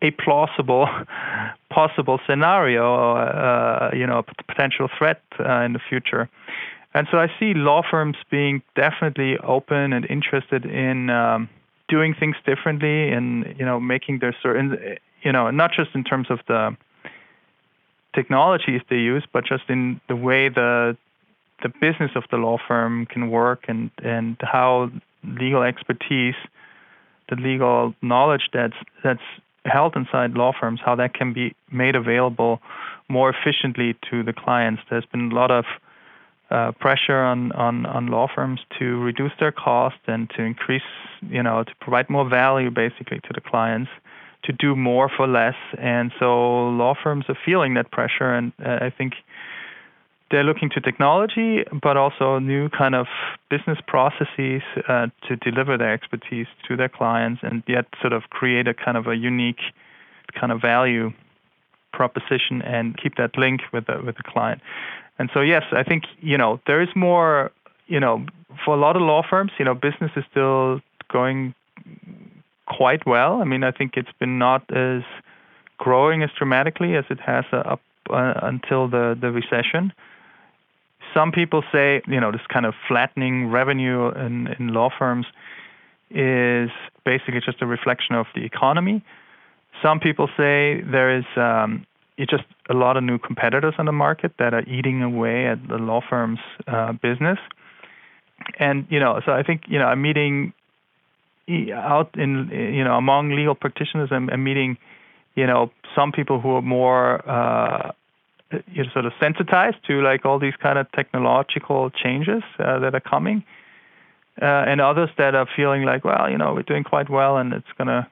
a 0.01 0.11
plausible 0.11 0.87
possible 1.69 2.19
scenario, 2.27 3.15
uh, 3.15 3.91
you 3.93 4.05
know, 4.05 4.19
a 4.19 4.43
potential 4.43 4.89
threat 4.97 5.21
uh, 5.39 5.61
in 5.61 5.73
the 5.73 5.79
future. 5.79 6.29
And 6.93 7.07
so 7.11 7.17
I 7.17 7.27
see 7.39 7.53
law 7.53 7.83
firms 7.89 8.17
being 8.31 8.61
definitely 8.75 9.37
open 9.39 9.93
and 9.93 10.05
interested 10.09 10.65
in 10.65 11.09
um, 11.09 11.49
doing 11.89 12.15
things 12.19 12.35
differently 12.45 13.11
and 13.11 13.55
you 13.57 13.65
know 13.65 13.79
making 13.79 14.19
their 14.19 14.35
certain 14.41 14.97
you 15.21 15.31
know 15.31 15.49
not 15.51 15.71
just 15.71 15.91
in 15.93 16.03
terms 16.03 16.27
of 16.29 16.39
the 16.47 16.75
technologies 18.15 18.81
they 18.89 18.97
use, 18.97 19.23
but 19.31 19.45
just 19.45 19.63
in 19.69 20.01
the 20.07 20.15
way 20.15 20.49
the 20.49 20.97
the 21.63 21.69
business 21.69 22.11
of 22.15 22.23
the 22.31 22.37
law 22.37 22.57
firm 22.67 23.05
can 23.05 23.29
work 23.29 23.65
and 23.67 23.89
and 24.03 24.37
how 24.41 24.91
legal 25.23 25.63
expertise, 25.63 26.35
the 27.29 27.35
legal 27.35 27.93
knowledge 28.01 28.49
that's 28.53 28.77
that's 29.03 29.21
held 29.65 29.95
inside 29.95 30.31
law 30.33 30.53
firms, 30.57 30.79
how 30.83 30.95
that 30.95 31.13
can 31.13 31.33
be 31.33 31.53
made 31.71 31.95
available 31.95 32.61
more 33.09 33.29
efficiently 33.29 33.95
to 34.09 34.23
the 34.23 34.33
clients. 34.33 34.81
There's 34.89 35.05
been 35.05 35.31
a 35.31 35.35
lot 35.35 35.51
of 35.51 35.65
uh, 36.49 36.71
pressure 36.79 37.21
on, 37.21 37.51
on, 37.53 37.85
on 37.85 38.07
law 38.07 38.27
firms 38.33 38.61
to 38.79 39.01
reduce 39.01 39.33
their 39.39 39.51
cost 39.51 39.97
and 40.07 40.29
to 40.31 40.41
increase, 40.41 40.81
you 41.29 41.43
know, 41.43 41.63
to 41.63 41.71
provide 41.81 42.09
more 42.09 42.27
value 42.27 42.71
basically 42.71 43.19
to 43.19 43.29
the 43.33 43.41
clients, 43.41 43.91
to 44.43 44.53
do 44.53 44.75
more 44.75 45.09
for 45.09 45.27
less. 45.27 45.55
And 45.77 46.11
so 46.19 46.69
law 46.69 46.95
firms 47.01 47.25
are 47.27 47.37
feeling 47.45 47.73
that 47.73 47.91
pressure. 47.91 48.33
And 48.33 48.53
uh, 48.65 48.79
I 48.81 48.89
think 48.89 49.15
they're 50.29 50.43
looking 50.43 50.69
to 50.71 50.81
technology, 50.81 51.63
but 51.81 51.95
also 51.95 52.39
new 52.39 52.69
kind 52.69 52.95
of 52.95 53.07
business 53.49 53.77
processes 53.87 54.61
uh, 54.87 55.07
to 55.27 55.35
deliver 55.37 55.77
their 55.77 55.93
expertise 55.93 56.47
to 56.67 56.75
their 56.75 56.89
clients, 56.89 57.41
and 57.43 57.63
yet 57.67 57.85
sort 58.01 58.13
of 58.13 58.23
create 58.29 58.67
a 58.67 58.73
kind 58.73 58.97
of 58.97 59.07
a 59.07 59.15
unique 59.15 59.61
kind 60.39 60.51
of 60.51 60.61
value 60.61 61.11
proposition 61.93 62.61
and 62.61 62.97
keep 63.01 63.15
that 63.15 63.37
link 63.37 63.61
with 63.71 63.85
the 63.87 64.01
with 64.05 64.17
the 64.17 64.23
client. 64.23 64.61
And 65.19 65.29
so, 65.33 65.41
yes, 65.41 65.63
I 65.71 65.83
think 65.83 66.03
you 66.19 66.37
know 66.37 66.59
there 66.67 66.81
is 66.81 66.89
more. 66.95 67.51
You 67.89 68.01
know, 68.01 68.25
for 68.65 68.75
a 68.75 68.77
lot 68.77 68.97
of 68.97 69.01
law 69.01 69.23
firms, 69.27 69.53
you 69.57 69.63
know, 69.63 69.73
business 69.73 70.11
is 70.17 70.25
still 70.29 70.81
going 71.09 71.55
quite 72.65 73.05
well. 73.05 73.41
I 73.41 73.45
mean, 73.45 73.63
I 73.63 73.71
think 73.71 73.93
it's 73.95 74.11
been 74.19 74.37
not 74.37 74.69
as 74.75 75.03
growing 75.77 76.21
as 76.21 76.29
dramatically 76.37 76.97
as 76.97 77.05
it 77.09 77.21
has 77.21 77.45
uh, 77.53 77.57
up 77.57 77.81
uh, 78.09 78.33
until 78.43 78.89
the 78.89 79.17
the 79.19 79.31
recession 79.31 79.93
some 81.17 81.31
people 81.31 81.63
say, 81.71 82.01
you 82.07 82.19
know, 82.19 82.31
this 82.31 82.45
kind 82.53 82.65
of 82.65 82.75
flattening 82.87 83.49
revenue 83.49 84.09
in, 84.11 84.47
in 84.59 84.67
law 84.67 84.89
firms 84.97 85.25
is 86.11 86.69
basically 87.05 87.41
just 87.43 87.61
a 87.61 87.65
reflection 87.65 88.15
of 88.15 88.27
the 88.35 88.45
economy. 88.45 89.03
Some 89.81 89.99
people 89.99 90.27
say 90.37 90.81
there 90.81 91.17
is 91.17 91.25
um, 91.35 91.87
it's 92.17 92.31
just 92.31 92.43
a 92.69 92.73
lot 92.73 92.97
of 92.97 93.03
new 93.03 93.17
competitors 93.17 93.73
on 93.79 93.85
the 93.85 93.91
market 93.91 94.33
that 94.37 94.53
are 94.53 94.63
eating 94.63 95.01
away 95.01 95.47
at 95.47 95.67
the 95.67 95.77
law 95.77 96.01
firm's 96.07 96.39
uh, 96.67 96.93
business. 96.93 97.39
And 98.59 98.85
you 98.89 98.99
know, 98.99 99.19
so 99.25 99.31
I 99.31 99.41
think 99.41 99.63
you 99.67 99.79
know, 99.79 99.85
I'm 99.85 100.01
meeting 100.01 100.53
out 101.73 102.11
in 102.15 102.49
you 102.51 102.83
know 102.83 102.95
among 102.95 103.35
legal 103.35 103.55
practitioners. 103.55 104.09
I'm, 104.11 104.29
I'm 104.29 104.43
meeting 104.43 104.77
you 105.35 105.47
know 105.47 105.71
some 105.95 106.11
people 106.11 106.39
who 106.39 106.51
are 106.51 106.61
more 106.61 107.27
uh, 107.27 107.91
you're 108.71 108.85
sort 108.93 109.05
of 109.05 109.13
sensitized 109.19 109.77
to 109.87 110.01
like 110.01 110.25
all 110.25 110.39
these 110.39 110.55
kind 110.61 110.79
of 110.79 110.91
technological 110.91 111.89
changes 111.89 112.43
uh, 112.59 112.79
that 112.79 112.95
are 112.95 113.01
coming, 113.01 113.43
uh, 114.41 114.45
and 114.45 114.79
others 114.81 115.09
that 115.17 115.35
are 115.35 115.47
feeling 115.55 115.83
like, 115.83 116.05
well, 116.05 116.29
you 116.29 116.37
know, 116.37 116.53
we're 116.53 116.63
doing 116.63 116.83
quite 116.83 117.09
well, 117.09 117.37
and 117.37 117.53
it's 117.53 117.67
gonna 117.77 118.07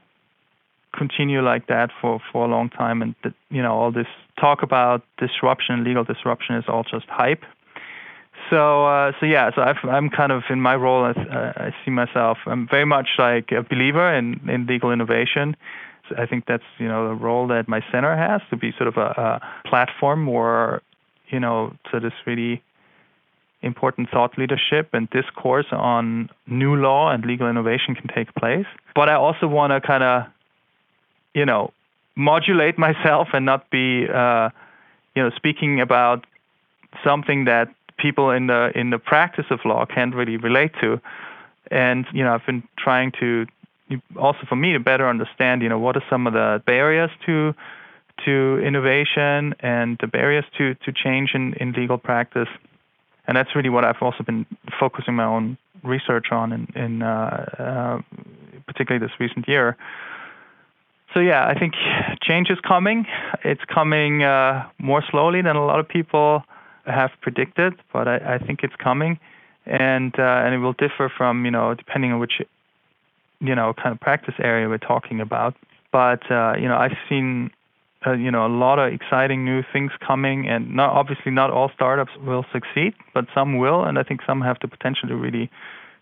continue 0.93 1.41
like 1.41 1.67
that 1.67 1.89
for 2.01 2.19
for 2.31 2.45
a 2.45 2.47
long 2.47 2.69
time, 2.69 3.01
and 3.01 3.15
that, 3.23 3.33
you 3.49 3.61
know, 3.61 3.73
all 3.73 3.91
this 3.91 4.07
talk 4.39 4.63
about 4.63 5.03
disruption, 5.17 5.83
legal 5.83 6.03
disruption, 6.03 6.55
is 6.55 6.65
all 6.67 6.83
just 6.83 7.07
hype. 7.07 7.43
So, 8.49 8.85
uh, 8.85 9.11
so 9.19 9.25
yeah, 9.25 9.49
so 9.55 9.61
i 9.61 9.97
am 9.97 10.09
kind 10.09 10.31
of 10.31 10.43
in 10.49 10.61
my 10.61 10.75
role. 10.75 11.05
As, 11.05 11.17
uh, 11.17 11.53
I 11.55 11.73
see 11.83 11.91
myself. 11.91 12.37
I'm 12.45 12.67
very 12.67 12.85
much 12.85 13.09
like 13.17 13.51
a 13.51 13.63
believer 13.63 14.13
in 14.13 14.41
in 14.49 14.65
legal 14.65 14.91
innovation 14.91 15.55
I 16.17 16.25
think 16.25 16.45
that's 16.45 16.63
you 16.77 16.87
know 16.87 17.07
the 17.09 17.15
role 17.15 17.47
that 17.47 17.67
my 17.67 17.81
center 17.91 18.15
has 18.15 18.41
to 18.49 18.57
be 18.57 18.71
sort 18.77 18.87
of 18.87 18.97
a, 18.97 19.41
a 19.65 19.69
platform 19.69 20.27
where 20.27 20.81
you 21.29 21.39
know 21.39 21.73
so 21.91 21.99
this 21.99 22.13
really 22.25 22.61
important 23.61 24.09
thought 24.09 24.37
leadership 24.37 24.89
and 24.93 25.09
discourse 25.09 25.65
on 25.71 26.29
new 26.47 26.75
law 26.75 27.11
and 27.11 27.25
legal 27.25 27.49
innovation 27.49 27.95
can 27.95 28.07
take 28.13 28.33
place. 28.35 28.67
But 28.93 29.09
I 29.09 29.15
also 29.15 29.47
want 29.47 29.71
to 29.71 29.81
kind 29.81 30.03
of 30.03 30.23
you 31.33 31.45
know 31.45 31.71
modulate 32.15 32.77
myself 32.77 33.29
and 33.33 33.45
not 33.45 33.69
be 33.69 34.07
uh, 34.07 34.49
you 35.15 35.23
know 35.23 35.31
speaking 35.35 35.81
about 35.81 36.25
something 37.03 37.45
that 37.45 37.73
people 37.97 38.29
in 38.29 38.47
the 38.47 38.71
in 38.75 38.89
the 38.89 38.99
practice 38.99 39.45
of 39.49 39.59
law 39.65 39.85
can't 39.85 40.15
really 40.15 40.37
relate 40.37 40.71
to. 40.81 41.01
And 41.71 42.05
you 42.13 42.23
know 42.23 42.33
I've 42.33 42.45
been 42.45 42.63
trying 42.77 43.11
to 43.19 43.47
also 44.19 44.39
for 44.47 44.55
me 44.55 44.73
to 44.73 44.79
better 44.79 45.07
understand, 45.07 45.61
you 45.61 45.69
know, 45.69 45.79
what 45.79 45.95
are 45.95 46.03
some 46.09 46.27
of 46.27 46.33
the 46.33 46.61
barriers 46.65 47.11
to 47.25 47.53
to 48.23 48.59
innovation 48.59 49.53
and 49.59 49.97
the 49.99 50.07
barriers 50.07 50.45
to, 50.57 50.73
to 50.75 50.91
change 50.91 51.31
in, 51.33 51.53
in 51.55 51.73
legal 51.73 51.97
practice. 51.97 52.47
And 53.27 53.35
that's 53.35 53.55
really 53.55 53.69
what 53.69 53.83
I've 53.83 54.01
also 54.01 54.23
been 54.23 54.45
focusing 54.79 55.15
my 55.15 55.25
own 55.25 55.57
research 55.83 56.27
on, 56.31 56.53
in, 56.53 56.67
in 56.75 57.01
uh, 57.01 57.45
uh, 57.59 58.01
particularly 58.67 59.05
this 59.05 59.13
recent 59.19 59.47
year. 59.47 59.75
So 61.13 61.19
yeah, 61.19 61.47
I 61.47 61.57
think 61.57 61.73
change 62.21 62.49
is 62.49 62.59
coming. 62.59 63.05
It's 63.43 63.63
coming 63.73 64.23
uh, 64.23 64.67
more 64.79 65.03
slowly 65.09 65.41
than 65.41 65.55
a 65.55 65.65
lot 65.65 65.79
of 65.79 65.87
people 65.87 66.43
have 66.85 67.11
predicted, 67.21 67.73
but 67.91 68.07
I, 68.07 68.35
I 68.35 68.37
think 68.37 68.61
it's 68.63 68.75
coming, 68.75 69.17
and 69.65 70.13
uh, 70.19 70.43
and 70.43 70.53
it 70.53 70.59
will 70.59 70.73
differ 70.73 71.11
from 71.15 71.45
you 71.45 71.51
know 71.51 71.73
depending 71.73 72.11
on 72.11 72.19
which 72.19 72.41
you 73.39 73.55
know 73.55 73.73
kind 73.73 73.93
of 73.93 73.99
practice 73.99 74.35
area 74.39 74.67
we're 74.67 74.77
talking 74.77 75.21
about. 75.21 75.55
But 75.91 76.29
uh, 76.31 76.53
you 76.57 76.67
know 76.67 76.75
I've 76.77 76.97
seen 77.09 77.51
uh, 78.05 78.13
you 78.13 78.31
know 78.31 78.45
a 78.45 78.49
lot 78.49 78.79
of 78.79 78.93
exciting 78.93 79.45
new 79.45 79.63
things 79.71 79.91
coming, 80.05 80.47
and 80.47 80.75
not 80.75 80.91
obviously 80.91 81.31
not 81.31 81.51
all 81.51 81.71
startups 81.73 82.11
will 82.25 82.45
succeed, 82.51 82.93
but 83.13 83.25
some 83.33 83.57
will, 83.57 83.83
and 83.83 83.97
I 83.97 84.03
think 84.03 84.21
some 84.25 84.41
have 84.41 84.57
the 84.61 84.67
potential 84.67 85.09
to 85.09 85.15
really 85.15 85.49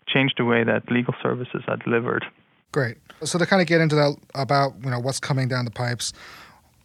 change 0.06 0.34
the 0.36 0.44
way 0.44 0.64
that 0.64 0.90
legal 0.90 1.14
services 1.22 1.62
are 1.66 1.76
delivered. 1.76 2.24
Great. 2.72 2.96
So 3.22 3.38
to 3.38 3.46
kind 3.46 3.62
of 3.62 3.68
get 3.68 3.80
into 3.80 3.94
that 3.94 4.16
about 4.34 4.72
you 4.82 4.90
know 4.90 4.98
what's 4.98 5.20
coming 5.20 5.48
down 5.48 5.64
the 5.64 5.70
pipes, 5.70 6.12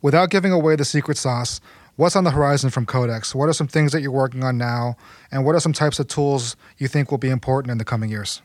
without 0.02 0.30
giving 0.30 0.52
away 0.52 0.76
the 0.76 0.86
secret 0.86 1.18
sauce, 1.18 1.60
what's 1.96 2.16
on 2.16 2.24
the 2.24 2.32
horizon 2.32 2.70
from 2.70 2.86
Codex? 2.86 3.36
What 3.36 3.50
are 3.50 3.54
some 3.54 3.68
things 3.68 3.92
that 3.92 4.02
you're 4.02 4.12
working 4.12 4.44
on 4.44 4.58
now, 4.58 4.96
and 5.32 5.46
what 5.46 5.56
are 5.56 5.60
some 5.60 5.74
types 5.74 6.00
of 6.00 6.08
tools 6.08 6.56
you 6.78 6.88
think 6.88 7.12
will 7.12 7.18
be 7.18 7.30
important 7.30 7.72
in 7.72 7.78
the 7.78 7.86
coming 7.86 8.10
years? 8.10 8.42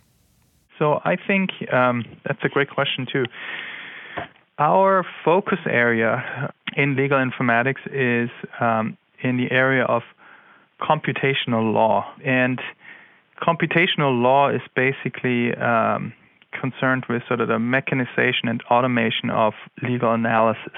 So 0.79 1.01
I 1.05 1.17
think 1.17 1.51
um, 1.73 2.05
that's 2.25 2.43
a 2.43 2.49
great 2.49 2.71
question 2.71 3.07
too. 3.11 3.25
Our 4.59 5.05
focus 5.25 5.59
area 5.67 6.53
in 6.77 6.97
legal 6.97 7.19
informatics 7.19 7.85
is 7.87 8.31
um, 8.61 8.97
in 9.23 9.37
the 9.37 9.51
area 9.51 9.85
of 9.85 10.03
computational 10.81 11.73
law, 11.73 12.13
and 12.25 12.61
computational 13.41 14.21
law 14.23 14.49
is 14.49 14.61
basically 14.75 15.55
um, 15.57 16.13
concerned 16.53 17.05
with 17.09 17.23
sort 17.27 17.41
of 17.41 17.49
the 17.49 17.59
mechanization 17.59 18.49
and 18.49 18.63
automation 18.71 19.31
of 19.31 19.55
legal 19.83 20.13
analysis. 20.13 20.73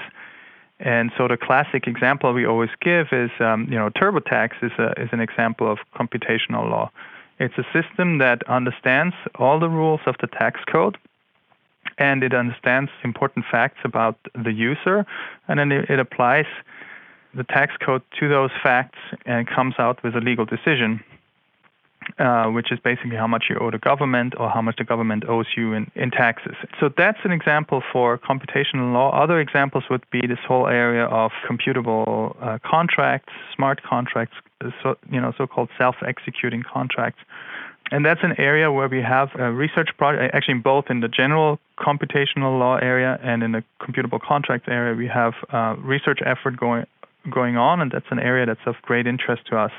And 0.79 1.11
so 1.17 1.27
the 1.27 1.37
classic 1.37 1.87
example 1.87 2.33
we 2.33 2.45
always 2.45 2.69
give 2.81 3.07
is, 3.11 3.31
um, 3.39 3.67
you 3.69 3.75
know, 3.75 3.89
TurboTax 3.89 4.51
is, 4.61 4.71
a, 4.77 4.93
is 5.01 5.09
an 5.11 5.19
example 5.19 5.71
of 5.71 5.79
computational 5.95 6.69
law. 6.69 6.91
It's 7.39 7.53
a 7.57 7.65
system 7.71 8.17
that 8.17 8.47
understands 8.47 9.15
all 9.35 9.59
the 9.59 9.69
rules 9.69 10.01
of 10.05 10.15
the 10.21 10.27
tax 10.27 10.59
code 10.71 10.97
and 11.97 12.23
it 12.23 12.33
understands 12.33 12.91
important 13.03 13.45
facts 13.49 13.79
about 13.83 14.17
the 14.33 14.51
user 14.51 15.05
and 15.47 15.59
then 15.59 15.71
it, 15.71 15.99
applies 15.99 16.45
the 17.33 17.43
tax 17.43 17.73
code 17.83 18.01
to 18.19 18.27
those 18.27 18.51
facts 18.63 18.99
and 19.25 19.47
comes 19.47 19.75
out 19.77 20.03
with 20.03 20.15
a 20.15 20.21
legal 20.21 20.45
decision. 20.45 21.03
Uh, 22.19 22.45
which 22.45 22.71
is 22.71 22.79
basically 22.79 23.17
how 23.17 23.27
much 23.27 23.45
you 23.49 23.57
owe 23.59 23.69
the 23.69 23.77
government 23.77 24.33
or 24.39 24.49
how 24.49 24.61
much 24.61 24.77
the 24.77 24.83
government 24.83 25.27
owes 25.27 25.45
you 25.57 25.73
in, 25.73 25.91
in 25.93 26.09
taxes. 26.09 26.55
So 26.79 26.89
that's 26.95 27.17
an 27.25 27.31
example 27.31 27.83
for 27.91 28.17
computational 28.17 28.93
law. 28.93 29.11
Other 29.11 29.41
examples 29.41 29.83
would 29.89 30.09
be 30.09 30.21
this 30.25 30.39
whole 30.47 30.67
area 30.67 31.03
of 31.03 31.31
computable 31.45 32.33
uh, 32.41 32.59
contracts, 32.63 33.33
smart 33.53 33.83
contracts, 33.83 34.37
so, 34.83 34.95
you 35.11 35.21
know, 35.21 35.33
so-called 35.37 35.69
self-executing 35.77 36.63
contracts. 36.63 37.19
And 37.91 38.05
that's 38.05 38.19
an 38.23 38.33
area 38.37 38.71
where 38.71 38.89
we 38.89 39.01
have 39.01 39.29
a 39.35 39.51
research 39.51 39.89
project, 39.97 40.35
actually 40.35 40.55
both 40.55 40.85
in 40.89 40.99
the 40.99 41.07
general 41.07 41.59
computational 41.79 42.59
law 42.59 42.75
area 42.77 43.17
and 43.23 43.43
in 43.43 43.53
the 43.53 43.63
computable 43.79 44.19
contracts 44.19 44.67
area, 44.69 44.93
we 44.93 45.07
have 45.07 45.33
a 45.49 45.75
research 45.79 46.19
effort 46.25 46.57
going 46.57 46.85
going 47.29 47.57
on, 47.57 47.81
and 47.81 47.91
that's 47.91 48.05
an 48.09 48.19
area 48.19 48.45
that's 48.45 48.65
of 48.65 48.75
great 48.83 49.05
interest 49.05 49.45
to 49.47 49.57
us. 49.57 49.71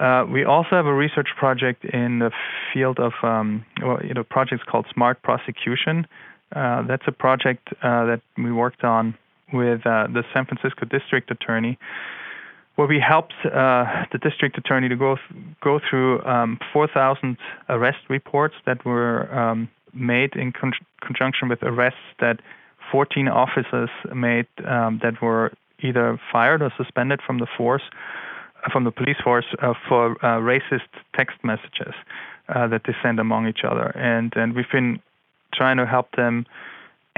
Uh, 0.00 0.24
we 0.30 0.44
also 0.44 0.70
have 0.70 0.86
a 0.86 0.94
research 0.94 1.28
project 1.36 1.84
in 1.84 2.18
the 2.18 2.30
field 2.72 2.98
of, 2.98 3.12
um, 3.22 3.64
well, 3.82 3.98
you 4.02 4.14
know, 4.14 4.24
projects 4.24 4.62
called 4.66 4.86
Smart 4.92 5.20
Prosecution. 5.22 6.06
Uh, 6.54 6.82
that's 6.82 7.02
a 7.06 7.12
project 7.12 7.68
uh, 7.82 8.04
that 8.06 8.20
we 8.36 8.52
worked 8.52 8.84
on 8.84 9.16
with 9.52 9.86
uh, 9.86 10.06
the 10.12 10.24
San 10.32 10.44
Francisco 10.46 10.86
District 10.86 11.30
Attorney, 11.30 11.78
where 12.78 12.86
we 12.86 13.00
helped 13.00 13.34
uh, 13.44 14.04
the 14.12 14.18
district 14.22 14.56
attorney 14.56 14.88
to 14.88 14.94
go 14.94 15.16
th- 15.16 15.44
go 15.60 15.80
through 15.90 16.22
um, 16.22 16.60
4,000 16.72 17.36
arrest 17.68 17.98
reports 18.08 18.54
that 18.66 18.84
were 18.84 19.28
um, 19.36 19.68
made 19.92 20.36
in 20.36 20.52
con- 20.52 20.86
conjunction 21.00 21.48
with 21.48 21.60
arrests 21.64 22.06
that 22.20 22.38
14 22.92 23.26
officers 23.26 23.90
made 24.14 24.46
um, 24.64 25.00
that 25.02 25.20
were 25.20 25.52
either 25.80 26.20
fired 26.30 26.62
or 26.62 26.72
suspended 26.76 27.20
from 27.26 27.38
the 27.38 27.48
force 27.56 27.82
from 28.70 28.84
the 28.84 28.92
police 28.92 29.16
force 29.24 29.46
uh, 29.60 29.74
for 29.88 30.12
uh, 30.24 30.38
racist 30.38 30.92
text 31.16 31.36
messages 31.42 31.94
uh, 32.48 32.68
that 32.68 32.82
they 32.86 32.94
send 33.02 33.18
among 33.18 33.48
each 33.48 33.64
other, 33.64 33.86
and 33.96 34.32
and 34.36 34.54
we've 34.54 34.70
been 34.70 35.00
trying 35.52 35.78
to 35.78 35.86
help 35.86 36.12
them 36.16 36.46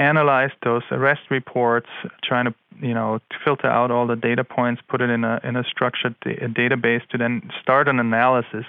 analyze 0.01 0.51
those 0.65 0.83
arrest 0.91 1.23
reports, 1.31 1.89
trying 2.25 2.47
to 2.47 2.55
you 2.81 2.95
know 2.95 3.21
filter 3.45 3.67
out 3.67 3.91
all 3.91 4.07
the 4.07 4.17
data 4.17 4.45
points, 4.45 4.83
put 4.89 5.01
it 5.01 5.11
in 5.11 5.23
a 5.25 5.41
in 5.45 5.57
a 5.57 5.65
structured 5.65 6.15
da- 6.21 6.49
database 6.49 7.07
to 7.11 7.19
then 7.19 7.51
start 7.63 7.87
an 7.89 8.01
analysis 8.01 8.65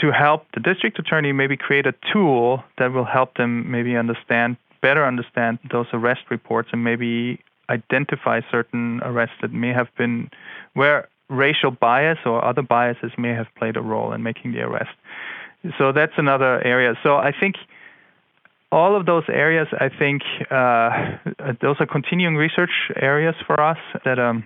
to 0.00 0.12
help 0.12 0.46
the 0.54 0.60
district 0.60 0.98
attorney 0.98 1.32
maybe 1.32 1.56
create 1.56 1.86
a 1.86 1.94
tool 2.12 2.62
that 2.78 2.92
will 2.92 3.04
help 3.04 3.36
them 3.36 3.70
maybe 3.70 3.96
understand 3.96 4.56
better 4.80 5.04
understand 5.04 5.58
those 5.70 5.86
arrest 5.92 6.20
reports 6.30 6.68
and 6.72 6.84
maybe 6.84 7.40
identify 7.68 8.40
certain 8.50 9.00
arrests 9.02 9.36
that 9.42 9.52
may 9.52 9.72
have 9.72 9.88
been 9.96 10.30
where 10.74 11.08
racial 11.28 11.70
bias 11.70 12.18
or 12.24 12.42
other 12.44 12.62
biases 12.62 13.12
may 13.18 13.30
have 13.30 13.46
played 13.56 13.76
a 13.76 13.80
role 13.80 14.12
in 14.12 14.22
making 14.22 14.52
the 14.52 14.60
arrest. 14.60 14.90
So 15.76 15.92
that's 15.92 16.12
another 16.16 16.64
area. 16.64 16.94
So 17.02 17.16
I 17.16 17.32
think 17.38 17.56
all 18.70 18.96
of 18.96 19.06
those 19.06 19.24
areas, 19.28 19.68
I 19.72 19.88
think 19.88 20.22
uh, 20.50 21.16
those 21.60 21.76
are 21.80 21.86
continuing 21.86 22.36
research 22.36 22.70
areas 22.96 23.34
for 23.46 23.60
us 23.60 23.78
that 24.04 24.18
um, 24.18 24.44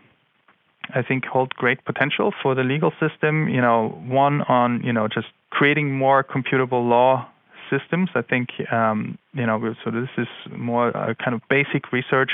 I 0.94 1.02
think 1.02 1.24
hold 1.24 1.54
great 1.54 1.84
potential 1.84 2.32
for 2.42 2.54
the 2.54 2.62
legal 2.62 2.92
system. 3.00 3.48
You 3.48 3.60
know, 3.60 4.00
one 4.06 4.42
on 4.42 4.82
you 4.84 4.92
know 4.92 5.08
just 5.08 5.28
creating 5.50 5.92
more 5.96 6.22
computable 6.22 6.88
law 6.88 7.26
systems. 7.70 8.10
I 8.14 8.22
think 8.22 8.48
um, 8.70 9.18
you 9.34 9.46
know 9.46 9.74
so 9.84 9.90
this 9.90 10.08
is 10.16 10.28
more 10.56 10.88
a 10.88 11.14
kind 11.14 11.34
of 11.34 11.40
basic 11.48 11.92
research 11.92 12.32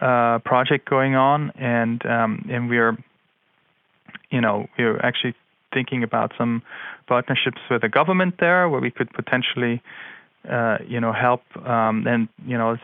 uh, 0.00 0.38
project 0.44 0.88
going 0.88 1.16
on, 1.16 1.50
and 1.56 2.04
um, 2.06 2.46
and 2.50 2.68
we're 2.68 2.96
you 4.30 4.40
know, 4.40 4.66
we're 4.78 4.98
actually 5.00 5.34
thinking 5.72 6.02
about 6.02 6.32
some 6.36 6.62
partnerships 7.06 7.58
with 7.70 7.82
the 7.82 7.88
government 7.88 8.36
there, 8.40 8.68
where 8.68 8.80
we 8.80 8.90
could 8.90 9.10
potentially, 9.12 9.82
uh, 10.48 10.78
you 10.86 11.00
know, 11.00 11.12
help. 11.12 11.42
Um, 11.66 12.06
and 12.06 12.28
you 12.46 12.56
know, 12.56 12.76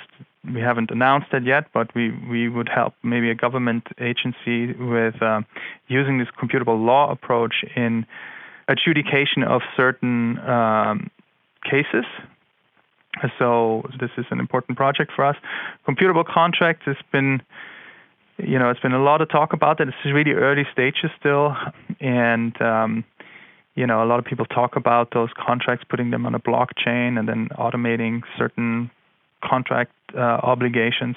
we 0.52 0.60
haven't 0.60 0.90
announced 0.90 1.28
it 1.32 1.44
yet, 1.44 1.66
but 1.72 1.94
we 1.94 2.10
we 2.28 2.48
would 2.48 2.68
help 2.68 2.94
maybe 3.02 3.30
a 3.30 3.34
government 3.34 3.86
agency 4.00 4.72
with 4.74 5.20
uh, 5.22 5.42
using 5.88 6.18
this 6.18 6.28
computable 6.40 6.84
law 6.84 7.10
approach 7.10 7.64
in 7.76 8.06
adjudication 8.68 9.42
of 9.42 9.62
certain 9.76 10.38
um, 10.40 11.10
cases. 11.64 12.04
So 13.38 13.88
this 14.00 14.10
is 14.18 14.26
an 14.30 14.40
important 14.40 14.76
project 14.76 15.12
for 15.14 15.24
us. 15.24 15.36
Computable 15.86 16.26
contracts 16.26 16.84
has 16.86 16.96
been 17.12 17.40
you 18.38 18.58
know, 18.58 18.70
it's 18.70 18.80
been 18.80 18.92
a 18.92 19.02
lot 19.02 19.20
of 19.20 19.28
talk 19.28 19.52
about 19.52 19.80
it 19.80 19.88
It's 19.88 19.96
really 20.04 20.32
early 20.32 20.66
stages 20.72 21.10
still, 21.18 21.56
and 22.00 22.60
um, 22.60 23.04
you 23.74 23.86
know, 23.86 24.02
a 24.02 24.06
lot 24.06 24.18
of 24.18 24.24
people 24.24 24.46
talk 24.46 24.76
about 24.76 25.12
those 25.12 25.30
contracts, 25.36 25.84
putting 25.88 26.10
them 26.10 26.26
on 26.26 26.34
a 26.34 26.40
blockchain, 26.40 27.18
and 27.18 27.28
then 27.28 27.48
automating 27.58 28.22
certain 28.38 28.90
contract 29.42 29.92
uh, 30.16 30.40
obligations. 30.42 31.16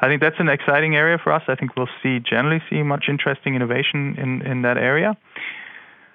I 0.00 0.08
think 0.08 0.20
that's 0.20 0.40
an 0.40 0.48
exciting 0.48 0.96
area 0.96 1.18
for 1.22 1.32
us. 1.32 1.42
I 1.48 1.54
think 1.54 1.76
we'll 1.76 1.88
see 2.02 2.18
generally 2.18 2.60
see 2.68 2.82
much 2.82 3.04
interesting 3.08 3.54
innovation 3.54 4.16
in 4.18 4.42
in 4.42 4.62
that 4.62 4.76
area. 4.76 5.16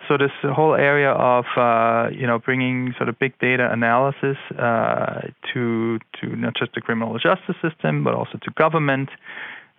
So 0.08 0.18
this 0.18 0.32
whole 0.42 0.74
area 0.74 1.12
of 1.12 1.46
uh, 1.56 2.10
you 2.12 2.28
know 2.28 2.40
bringing 2.40 2.94
sort 2.98 3.10
of 3.10 3.20
big 3.20 3.38
data 3.40 3.72
analysis 3.72 4.38
uh, 4.58 5.22
to 5.54 6.00
to 6.20 6.36
not 6.36 6.56
just 6.56 6.74
the 6.74 6.82
criminal 6.82 7.18
justice 7.20 7.56
system 7.62 8.04
but 8.04 8.14
also 8.14 8.38
to 8.44 8.52
government 8.52 9.10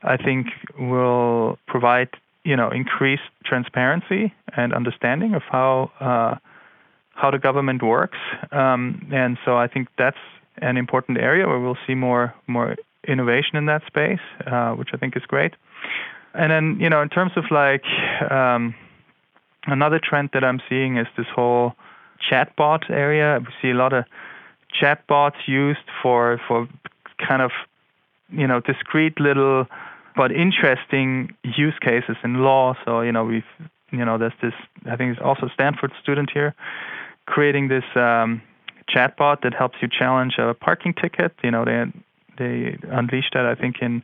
I 0.02 0.16
think 0.16 0.46
will 0.78 1.58
provide 1.66 2.08
you 2.48 2.56
know 2.56 2.70
increased 2.70 3.30
transparency 3.44 4.32
and 4.56 4.72
understanding 4.72 5.34
of 5.34 5.42
how 5.42 5.90
uh, 6.00 6.34
how 7.14 7.30
the 7.30 7.38
government 7.38 7.82
works, 7.82 8.18
um, 8.52 9.06
and 9.12 9.36
so 9.44 9.58
I 9.58 9.68
think 9.68 9.88
that's 9.98 10.24
an 10.62 10.76
important 10.76 11.18
area 11.18 11.46
where 11.46 11.60
we'll 11.60 11.82
see 11.86 11.94
more 11.94 12.34
more 12.46 12.76
innovation 13.06 13.56
in 13.56 13.66
that 13.66 13.82
space, 13.86 14.24
uh, 14.46 14.70
which 14.72 14.90
I 14.94 14.96
think 14.96 15.16
is 15.16 15.24
great. 15.34 15.52
And 16.32 16.50
then 16.50 16.80
you 16.80 16.88
know 16.88 17.02
in 17.02 17.10
terms 17.10 17.32
of 17.36 17.44
like 17.50 17.84
um, 18.30 18.74
another 19.66 20.00
trend 20.02 20.30
that 20.32 20.42
I'm 20.42 20.60
seeing 20.70 20.96
is 20.96 21.06
this 21.18 21.26
whole 21.34 21.74
chatbot 22.30 22.88
area. 22.88 23.40
We 23.40 23.52
see 23.60 23.70
a 23.70 23.78
lot 23.84 23.92
of 23.92 24.04
chatbots 24.80 25.40
used 25.46 25.88
for 26.02 26.40
for 26.48 26.66
kind 27.18 27.42
of 27.42 27.50
you 28.30 28.46
know 28.46 28.60
discrete 28.60 29.20
little 29.20 29.66
but 30.18 30.32
interesting 30.32 31.32
use 31.44 31.78
cases 31.80 32.16
in 32.24 32.42
law. 32.42 32.74
So 32.84 33.00
you 33.02 33.12
know 33.12 33.24
we've 33.24 33.52
you 33.92 34.04
know 34.04 34.18
there's 34.18 34.38
this 34.42 34.52
I 34.84 34.96
think 34.96 35.12
it's 35.12 35.24
also 35.24 35.46
a 35.46 35.52
Stanford 35.54 35.92
student 36.02 36.30
here 36.34 36.54
creating 37.26 37.68
this 37.68 37.84
um, 37.94 38.42
chatbot 38.92 39.42
that 39.42 39.54
helps 39.54 39.76
you 39.80 39.88
challenge 39.88 40.34
a 40.38 40.54
parking 40.54 40.92
ticket. 40.92 41.32
You 41.44 41.52
know 41.52 41.64
they 41.64 41.84
they 42.36 42.76
unleashed 42.90 43.32
that 43.34 43.46
I 43.46 43.54
think 43.54 43.76
in 43.80 44.02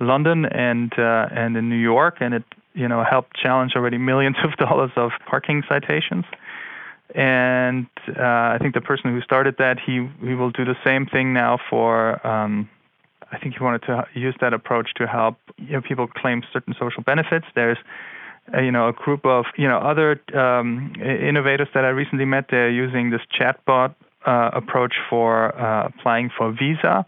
London 0.00 0.46
and 0.46 0.90
uh, 0.98 1.28
and 1.30 1.54
in 1.54 1.68
New 1.68 1.82
York, 1.94 2.16
and 2.20 2.32
it 2.32 2.44
you 2.72 2.88
know 2.88 3.04
helped 3.04 3.36
challenge 3.36 3.72
already 3.76 3.98
millions 3.98 4.36
of 4.42 4.56
dollars 4.66 4.92
of 4.96 5.10
parking 5.26 5.62
citations. 5.68 6.24
And 7.14 7.88
uh, 8.08 8.54
I 8.54 8.56
think 8.58 8.72
the 8.72 8.80
person 8.80 9.12
who 9.12 9.20
started 9.20 9.56
that 9.58 9.76
he 9.78 10.08
he 10.26 10.34
will 10.34 10.50
do 10.50 10.64
the 10.64 10.78
same 10.82 11.04
thing 11.04 11.34
now 11.34 11.58
for 11.68 12.26
um, 12.26 12.70
I 13.32 13.38
think 13.38 13.54
he 13.56 13.64
wanted 13.64 13.82
to 13.82 14.06
use 14.14 14.34
that 14.40 14.52
approach 14.52 14.94
to 14.96 15.06
help 15.06 15.36
you 15.56 15.72
know, 15.72 15.80
people 15.80 16.06
claim 16.06 16.42
certain 16.52 16.74
social 16.78 17.02
benefits. 17.02 17.46
There's 17.54 17.78
uh, 18.54 18.60
you 18.60 18.70
know 18.70 18.88
a 18.88 18.92
group 18.92 19.24
of 19.24 19.46
you 19.56 19.66
know 19.66 19.78
other 19.78 20.20
um, 20.34 20.94
innovators 21.00 21.68
that 21.74 21.84
I 21.84 21.88
recently 21.88 22.24
met. 22.24 22.46
They're 22.50 22.70
using 22.70 23.10
this 23.10 23.22
chatbot 23.38 23.94
uh, 24.26 24.50
approach 24.52 24.94
for 25.08 25.58
uh, 25.58 25.86
applying 25.86 26.30
for 26.36 26.52
visa. 26.52 27.06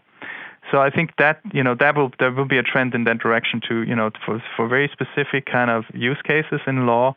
So 0.71 0.81
I 0.81 0.89
think 0.89 1.11
that 1.17 1.41
you 1.53 1.63
know 1.63 1.75
that 1.75 1.95
will 1.95 2.11
there 2.19 2.31
will 2.31 2.45
be 2.45 2.57
a 2.57 2.63
trend 2.63 2.95
in 2.95 3.03
that 3.03 3.19
direction 3.19 3.61
to 3.69 3.83
you 3.83 3.95
know 3.95 4.09
for 4.25 4.43
for 4.55 4.67
very 4.67 4.89
specific 4.91 5.45
kind 5.45 5.69
of 5.69 5.85
use 5.93 6.21
cases 6.23 6.61
in 6.65 6.87
law 6.87 7.15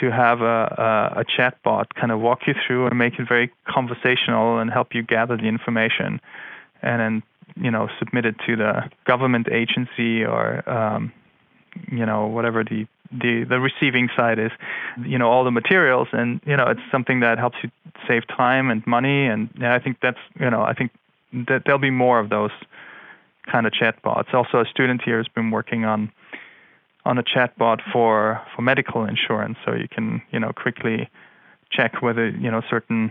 to 0.00 0.10
have 0.10 0.40
a, 0.40 1.14
a, 1.16 1.20
a 1.20 1.24
chatbot 1.24 1.86
kind 1.94 2.10
of 2.10 2.20
walk 2.20 2.46
you 2.46 2.54
through 2.66 2.86
and 2.86 2.98
make 2.98 3.18
it 3.18 3.28
very 3.28 3.50
conversational 3.68 4.58
and 4.58 4.70
help 4.70 4.94
you 4.94 5.02
gather 5.02 5.36
the 5.36 5.44
information, 5.44 6.20
and 6.82 7.00
then 7.00 7.22
you 7.56 7.70
know 7.70 7.88
submit 7.98 8.26
it 8.26 8.36
to 8.46 8.56
the 8.56 8.90
government 9.04 9.48
agency 9.50 10.24
or 10.24 10.68
um, 10.68 11.12
you 11.90 12.06
know 12.06 12.26
whatever 12.26 12.64
the 12.64 12.86
the 13.10 13.44
the 13.44 13.60
receiving 13.60 14.08
side 14.16 14.38
is 14.38 14.50
you 15.04 15.18
know 15.18 15.30
all 15.30 15.44
the 15.44 15.50
materials. 15.50 16.08
And 16.12 16.40
you 16.46 16.56
know 16.56 16.66
it's 16.68 16.80
something 16.90 17.20
that 17.20 17.38
helps 17.38 17.56
you 17.62 17.70
save 18.06 18.26
time 18.28 18.70
and 18.70 18.86
money. 18.86 19.26
And 19.26 19.48
yeah, 19.58 19.74
I 19.74 19.78
think 19.78 19.98
that's 20.00 20.18
you 20.38 20.50
know 20.50 20.62
I 20.62 20.74
think 20.74 20.92
that 21.32 21.62
there'll 21.64 21.80
be 21.80 21.90
more 21.90 22.18
of 22.18 22.30
those 22.30 22.52
kind 23.50 23.66
of 23.66 23.72
chatbots. 23.72 24.32
Also, 24.34 24.60
a 24.60 24.66
student 24.66 25.02
here 25.02 25.18
has 25.18 25.28
been 25.28 25.50
working 25.50 25.84
on 25.84 26.10
on 27.04 27.18
a 27.18 27.22
chatbot 27.22 27.80
for 27.92 28.40
for 28.54 28.62
medical 28.62 29.04
insurance, 29.04 29.58
so 29.64 29.72
you 29.74 29.88
can 29.88 30.22
you 30.30 30.40
know 30.40 30.52
quickly 30.52 31.08
check 31.70 32.02
whether 32.02 32.28
you 32.28 32.50
know 32.50 32.62
certain 32.68 33.10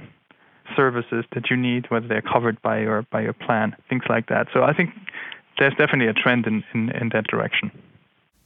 services 0.76 1.26
that 1.34 1.50
you 1.50 1.58
need 1.58 1.90
whether 1.90 2.08
they're 2.08 2.22
covered 2.22 2.62
by 2.62 2.80
your 2.80 3.02
by 3.04 3.22
your 3.22 3.34
plan, 3.34 3.76
things 3.90 4.04
like 4.10 4.28
that. 4.28 4.48
So 4.54 4.64
I 4.64 4.74
think 4.74 4.92
there's 5.58 5.74
definitely 5.76 6.08
a 6.08 6.14
trend 6.14 6.48
in, 6.48 6.64
in, 6.74 6.90
in 6.92 7.10
that 7.10 7.28
direction. 7.28 7.72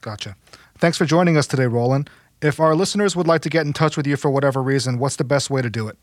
Gotcha. 0.00 0.34
Thanks 0.78 0.96
for 0.96 1.04
joining 1.04 1.36
us 1.36 1.46
today, 1.46 1.66
Roland. 1.66 2.08
If 2.40 2.58
our 2.58 2.74
listeners 2.74 3.14
would 3.16 3.26
like 3.26 3.42
to 3.42 3.50
get 3.50 3.66
in 3.66 3.74
touch 3.74 3.96
with 3.96 4.06
you 4.06 4.16
for 4.16 4.30
whatever 4.30 4.62
reason, 4.62 4.98
what's 4.98 5.16
the 5.16 5.24
best 5.24 5.50
way 5.50 5.60
to 5.60 5.68
do 5.68 5.88
it? 5.88 5.98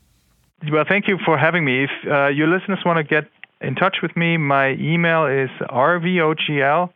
Well, 0.70 0.84
thank 0.88 1.08
you 1.08 1.18
for 1.24 1.38
having 1.38 1.64
me. 1.64 1.84
If 1.84 1.90
uh, 2.06 2.26
your 2.28 2.48
listeners 2.48 2.80
want 2.84 2.98
to 2.98 3.04
get 3.04 3.28
in 3.60 3.74
touch 3.74 3.96
with 4.02 4.16
me, 4.16 4.36
my 4.36 4.70
email 4.72 5.26
is 5.26 5.50
rvogl 5.70 6.90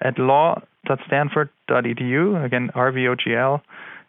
at 0.00 0.18
law.stanford.edu. 0.18 2.44
Again, 2.44 2.70
rvogl 2.74 3.60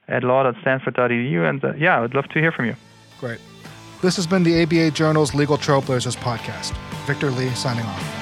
at 0.08 0.24
law.stanford.edu. 0.24 1.50
And 1.50 1.64
uh, 1.64 1.74
yeah, 1.76 1.98
I 1.98 2.02
would 2.02 2.14
love 2.14 2.28
to 2.30 2.40
hear 2.40 2.52
from 2.52 2.66
you. 2.66 2.76
Great. 3.20 3.40
This 4.02 4.16
has 4.16 4.26
been 4.26 4.44
the 4.44 4.64
ABA 4.64 4.92
Journal's 4.92 5.36
Legal 5.36 5.58
Trailblazers 5.58 6.16
podcast. 6.16 6.72
Victor 7.06 7.30
Li 7.32 7.50
signing 7.50 7.86
off. 7.86 8.16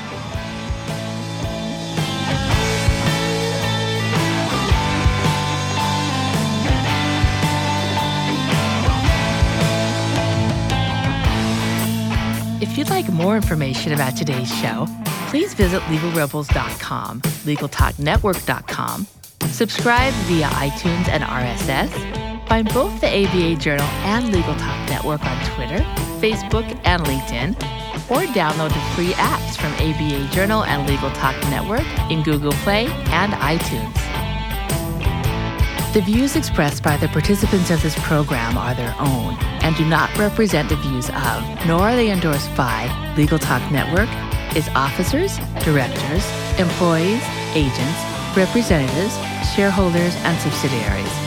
If 12.59 12.75
you'd 12.75 12.89
like 12.89 13.07
more 13.09 13.35
information 13.35 13.93
about 13.93 14.15
today's 14.17 14.51
show, 14.59 14.87
please 15.29 15.53
visit 15.53 15.81
legalrebels.com, 15.81 17.21
legaltalknetwork.com, 17.21 19.07
subscribe 19.47 20.13
via 20.13 20.47
iTunes 20.47 21.07
and 21.07 21.23
RSS, 21.23 22.26
find 22.47 22.71
both 22.73 22.99
the 23.01 23.07
ABA 23.07 23.55
Journal 23.57 23.85
and 24.03 24.31
Legal 24.31 24.55
Talk 24.55 24.89
Network 24.89 25.23
on 25.25 25.45
Twitter, 25.53 25.83
Facebook, 26.19 26.65
and 26.85 27.03
LinkedIn, 27.03 27.51
or 28.09 28.25
download 28.33 28.69
the 28.69 28.95
free 28.95 29.11
apps 29.13 29.57
from 29.57 29.73
ABA 29.73 30.33
Journal 30.33 30.63
and 30.63 30.87
Legal 30.87 31.11
Talk 31.11 31.35
Network 31.49 31.85
in 32.09 32.23
Google 32.23 32.53
Play 32.63 32.87
and 33.11 33.33
iTunes. 33.33 33.93
The 35.93 36.01
views 36.01 36.35
expressed 36.35 36.83
by 36.83 36.95
the 36.97 37.07
participants 37.09 37.69
of 37.69 37.81
this 37.81 37.97
program 38.03 38.57
are 38.57 38.75
their 38.75 38.95
own 38.99 39.35
and 39.63 39.75
do 39.75 39.85
not 39.85 40.15
represent 40.17 40.69
the 40.69 40.75
views 40.77 41.09
of, 41.09 41.67
nor 41.67 41.81
are 41.81 41.95
they 41.95 42.11
endorsed 42.11 42.55
by, 42.55 42.87
Legal 43.17 43.39
Talk 43.39 43.71
Network, 43.71 44.09
its 44.55 44.69
officers, 44.69 45.37
directors, 45.63 46.25
employees, 46.59 47.23
agents, 47.55 47.99
representatives, 48.37 49.17
shareholders, 49.55 50.15
and 50.17 50.39
subsidiaries. 50.39 51.26